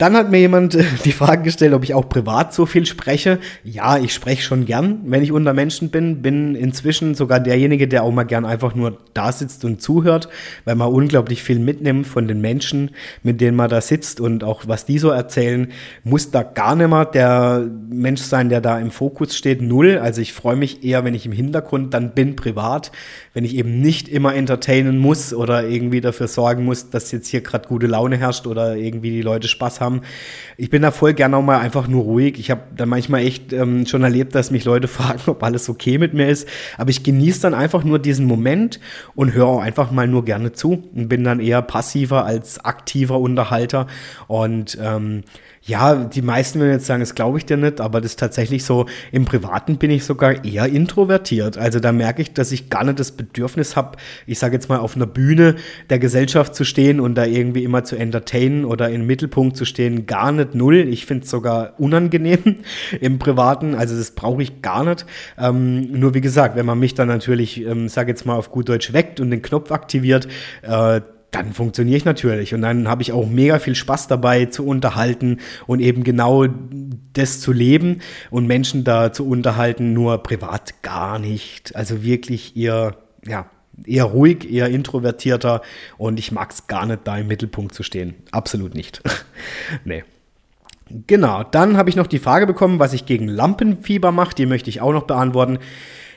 [0.00, 3.38] Dann hat mir jemand äh, die Frage gestellt, ob ich auch privat so viel spreche.
[3.64, 6.22] Ja, ich spreche schon gern, wenn ich unter Menschen bin.
[6.22, 10.30] Bin inzwischen sogar derjenige, der auch mal gern einfach nur da sitzt und zuhört,
[10.64, 12.92] weil man unglaublich viel mitnimmt von den Menschen,
[13.22, 15.68] mit denen man da sitzt und auch was die so erzählen.
[16.02, 19.60] Muss da gar nicht mehr der Mensch sein, der da im Fokus steht.
[19.60, 19.98] Null.
[19.98, 22.90] Also ich freue mich eher, wenn ich im Hintergrund dann bin, privat,
[23.34, 27.42] wenn ich eben nicht immer entertainen muss oder irgendwie dafür sorgen muss, dass jetzt hier
[27.42, 30.02] gerade gute Laune herrscht oder irgendwie die Leute Spaß haben haben.
[30.56, 32.38] Ich bin da voll gerne auch mal einfach nur ruhig.
[32.38, 35.98] Ich habe da manchmal echt ähm, schon erlebt, dass mich Leute fragen, ob alles okay
[35.98, 36.48] mit mir ist.
[36.78, 38.80] Aber ich genieße dann einfach nur diesen Moment
[39.14, 43.18] und höre auch einfach mal nur gerne zu und bin dann eher passiver als aktiver
[43.18, 43.86] Unterhalter.
[44.28, 45.22] Und ähm,
[45.70, 48.64] ja, die meisten würden jetzt sagen, das glaube ich dir nicht, aber das ist tatsächlich
[48.64, 51.56] so, im Privaten bin ich sogar eher introvertiert.
[51.56, 53.96] Also da merke ich, dass ich gar nicht das Bedürfnis habe,
[54.26, 55.54] ich sage jetzt mal auf einer Bühne
[55.88, 60.06] der Gesellschaft zu stehen und da irgendwie immer zu entertainen oder im Mittelpunkt zu stehen,
[60.06, 60.74] gar nicht null.
[60.76, 62.56] Ich finde es sogar unangenehm
[63.00, 65.06] im Privaten, also das brauche ich gar nicht.
[65.38, 68.68] Ähm, nur wie gesagt, wenn man mich dann natürlich, ähm, sage jetzt mal auf gut
[68.68, 70.26] Deutsch weckt und den Knopf aktiviert,
[70.62, 71.00] äh,
[71.30, 75.38] dann funktioniere ich natürlich und dann habe ich auch mega viel Spaß dabei zu unterhalten
[75.66, 76.46] und eben genau
[77.12, 78.00] das zu leben
[78.30, 81.74] und Menschen da zu unterhalten, nur privat gar nicht.
[81.76, 83.46] Also wirklich eher, ja,
[83.86, 85.62] eher ruhig, eher introvertierter
[85.98, 88.14] und ich mag es gar nicht, da im Mittelpunkt zu stehen.
[88.32, 89.02] Absolut nicht.
[89.84, 90.04] nee.
[91.06, 94.34] Genau, dann habe ich noch die Frage bekommen, was ich gegen Lampenfieber mache.
[94.34, 95.60] Die möchte ich auch noch beantworten.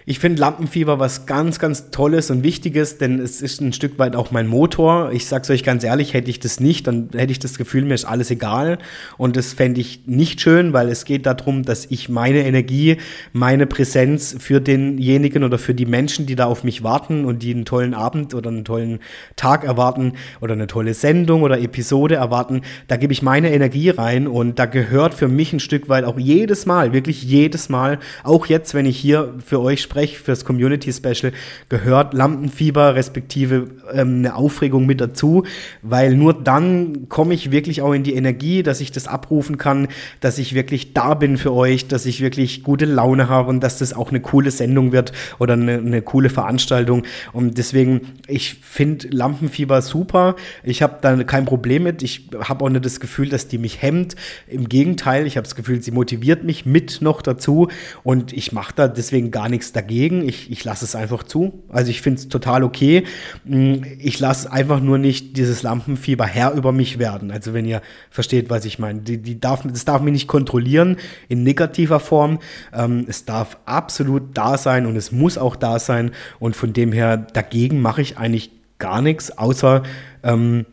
[0.06, 4.18] Ich finde Lampenfieber was ganz, ganz Tolles und Wichtiges, denn es ist ein Stück weit
[4.18, 5.14] auch mein Motor.
[5.14, 7.94] Ich sag's euch ganz ehrlich, hätte ich das nicht, dann hätte ich das Gefühl, mir
[7.94, 8.80] ist alles egal.
[9.18, 12.98] Und das fände ich nicht schön, weil es geht darum, dass ich meine Energie,
[13.32, 17.54] meine Präsenz für denjenigen oder für die Menschen, die da auf mich warten und die
[17.54, 19.00] einen tollen Abend oder einen tollen
[19.38, 24.28] Tag erwarten oder eine tolle Sendung oder Episode erwarten, da gebe ich meine Energie rein
[24.28, 28.48] und da gehört für mich ein Stück weit auch jedes Mal, wirklich jedes Mal, auch
[28.48, 31.32] jetzt, wenn ich hier für euch spreche, Sprech fürs Community Special
[31.70, 35.44] gehört Lampenfieber respektive ähm, eine Aufregung mit dazu,
[35.84, 39.88] weil nur dann komme ich wirklich auch in die Energie, dass ich das abrufen kann,
[40.20, 43.78] dass ich wirklich da bin für euch, dass ich wirklich gute Laune habe und dass
[43.78, 47.04] das auch eine coole Sendung wird oder eine, eine coole Veranstaltung.
[47.32, 50.36] Und deswegen, ich finde Lampenfieber super.
[50.64, 52.02] Ich habe da kein Problem mit.
[52.02, 54.16] Ich habe auch nicht das Gefühl, dass die mich hemmt.
[54.48, 57.68] Im Gegenteil, ich habe das Gefühl, sie motiviert mich mit noch dazu
[58.02, 60.28] und ich mache da deswegen gar nichts dagegen dagegen.
[60.28, 61.64] Ich, ich lasse es einfach zu.
[61.70, 63.04] Also ich finde es total okay.
[63.44, 67.32] Mm, ich lasse einfach nur nicht dieses Lampenfieber Herr über mich werden.
[67.32, 69.02] Also wenn ihr versteht, was ich meine.
[69.02, 72.40] Die, die darf, das darf mich nicht kontrollieren in negativer Form.
[72.74, 76.12] Ähm, es darf absolut da sein und es muss auch da sein.
[76.40, 79.84] Und von dem her, dagegen mache ich eigentlich gar nichts, außer
[80.24, 80.66] ähm,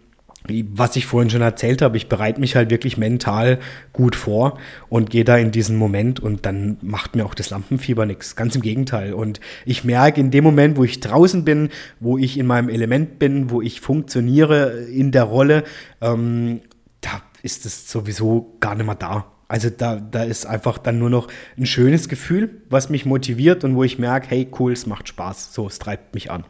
[0.72, 3.58] was ich vorhin schon erzählt habe, ich bereite mich halt wirklich mental
[3.92, 8.06] gut vor und gehe da in diesen Moment und dann macht mir auch das Lampenfieber
[8.06, 8.36] nichts.
[8.36, 9.14] Ganz im Gegenteil.
[9.14, 11.70] Und ich merke in dem Moment, wo ich draußen bin,
[12.00, 15.64] wo ich in meinem Element bin, wo ich funktioniere in der Rolle,
[16.00, 16.60] ähm,
[17.00, 19.26] da ist es sowieso gar nicht mehr da.
[19.48, 21.26] Also da, da ist einfach dann nur noch
[21.58, 25.52] ein schönes Gefühl, was mich motiviert und wo ich merke, hey cool, es macht Spaß.
[25.52, 26.44] So, es treibt mich an.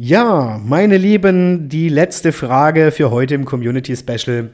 [0.00, 4.50] Ja, meine Lieben, die letzte Frage für heute im Community Special.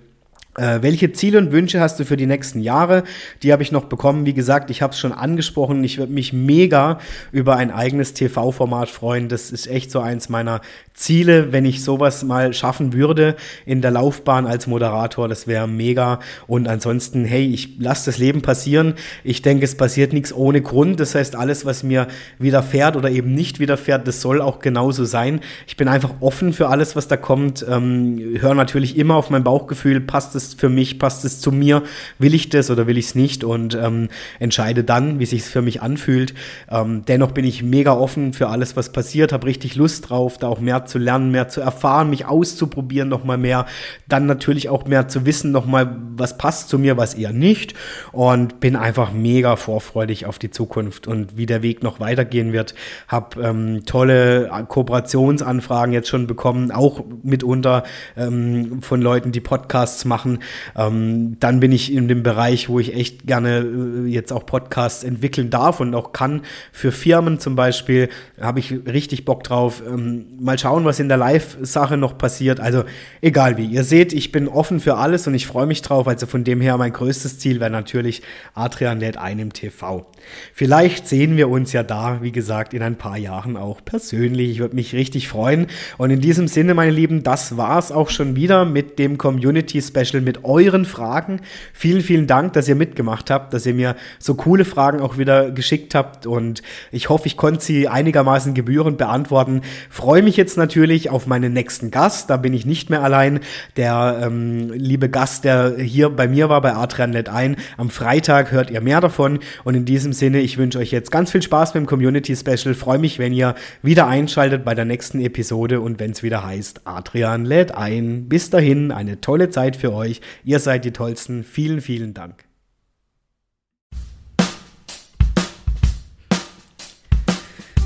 [0.56, 3.02] Äh, welche Ziele und Wünsche hast du für die nächsten Jahre?
[3.42, 4.24] Die habe ich noch bekommen.
[4.24, 5.82] Wie gesagt, ich habe es schon angesprochen.
[5.82, 6.98] Ich würde mich mega
[7.32, 9.28] über ein eigenes TV-Format freuen.
[9.28, 10.60] Das ist echt so eins meiner
[10.92, 13.34] Ziele, wenn ich sowas mal schaffen würde
[13.66, 15.26] in der Laufbahn als Moderator.
[15.26, 16.20] Das wäre mega.
[16.46, 18.94] Und ansonsten, hey, ich lasse das Leben passieren.
[19.24, 21.00] Ich denke, es passiert nichts ohne Grund.
[21.00, 22.06] Das heißt, alles, was mir
[22.38, 25.40] widerfährt oder eben nicht widerfährt, das soll auch genauso sein.
[25.66, 27.66] Ich bin einfach offen für alles, was da kommt.
[27.68, 30.00] Ähm, höre natürlich immer auf mein Bauchgefühl.
[30.00, 31.82] Passt es es für mich, passt es zu mir,
[32.18, 35.48] will ich das oder will ich es nicht und ähm, entscheide dann, wie sich es
[35.48, 36.34] für mich anfühlt.
[36.70, 40.48] Ähm, dennoch bin ich mega offen für alles, was passiert, habe richtig Lust drauf, da
[40.48, 43.66] auch mehr zu lernen, mehr zu erfahren, mich auszuprobieren, nochmal mehr,
[44.08, 47.74] dann natürlich auch mehr zu wissen, nochmal, was passt zu mir, was eher nicht
[48.12, 52.74] und bin einfach mega vorfreudig auf die Zukunft und wie der Weg noch weitergehen wird.
[53.08, 57.84] Habe ähm, tolle Kooperationsanfragen jetzt schon bekommen, auch mitunter
[58.16, 60.33] ähm, von Leuten, die Podcasts machen,
[60.76, 65.04] ähm, dann bin ich in dem Bereich, wo ich echt gerne äh, jetzt auch Podcasts
[65.04, 66.42] entwickeln darf und auch kann.
[66.72, 68.08] Für Firmen zum Beispiel
[68.40, 69.82] habe ich richtig Bock drauf.
[69.86, 72.60] Ähm, mal schauen, was in der Live-Sache noch passiert.
[72.60, 72.84] Also
[73.20, 73.66] egal wie.
[73.66, 76.08] Ihr seht, ich bin offen für alles und ich freue mich drauf.
[76.08, 78.22] Also von dem her mein größtes Ziel wäre natürlich
[78.54, 80.06] Adrian lädt ein im TV.
[80.52, 84.50] Vielleicht sehen wir uns ja da, wie gesagt, in ein paar Jahren auch persönlich.
[84.50, 85.66] Ich würde mich richtig freuen.
[85.98, 89.80] Und in diesem Sinne, meine Lieben, das war es auch schon wieder mit dem Community
[89.82, 91.40] Special mit euren Fragen.
[91.72, 95.50] Vielen, vielen Dank, dass ihr mitgemacht habt, dass ihr mir so coole Fragen auch wieder
[95.50, 99.62] geschickt habt und ich hoffe, ich konnte sie einigermaßen gebührend beantworten.
[99.90, 102.30] Freue mich jetzt natürlich auf meinen nächsten Gast.
[102.30, 103.40] Da bin ich nicht mehr allein.
[103.76, 107.56] Der ähm, liebe Gast, der hier bei mir war, bei Adrian Let ein.
[107.76, 111.30] Am Freitag hört ihr mehr davon und in diesem Sinne, ich wünsche euch jetzt ganz
[111.30, 112.74] viel Spaß beim Community Special.
[112.74, 116.82] Freue mich, wenn ihr wieder einschaltet bei der nächsten Episode und wenn es wieder heißt,
[116.84, 118.28] Adrian lädt ein.
[118.28, 120.20] Bis dahin, eine tolle Zeit für euch.
[120.44, 121.44] Ihr seid die Tollsten.
[121.44, 122.44] Vielen, vielen Dank.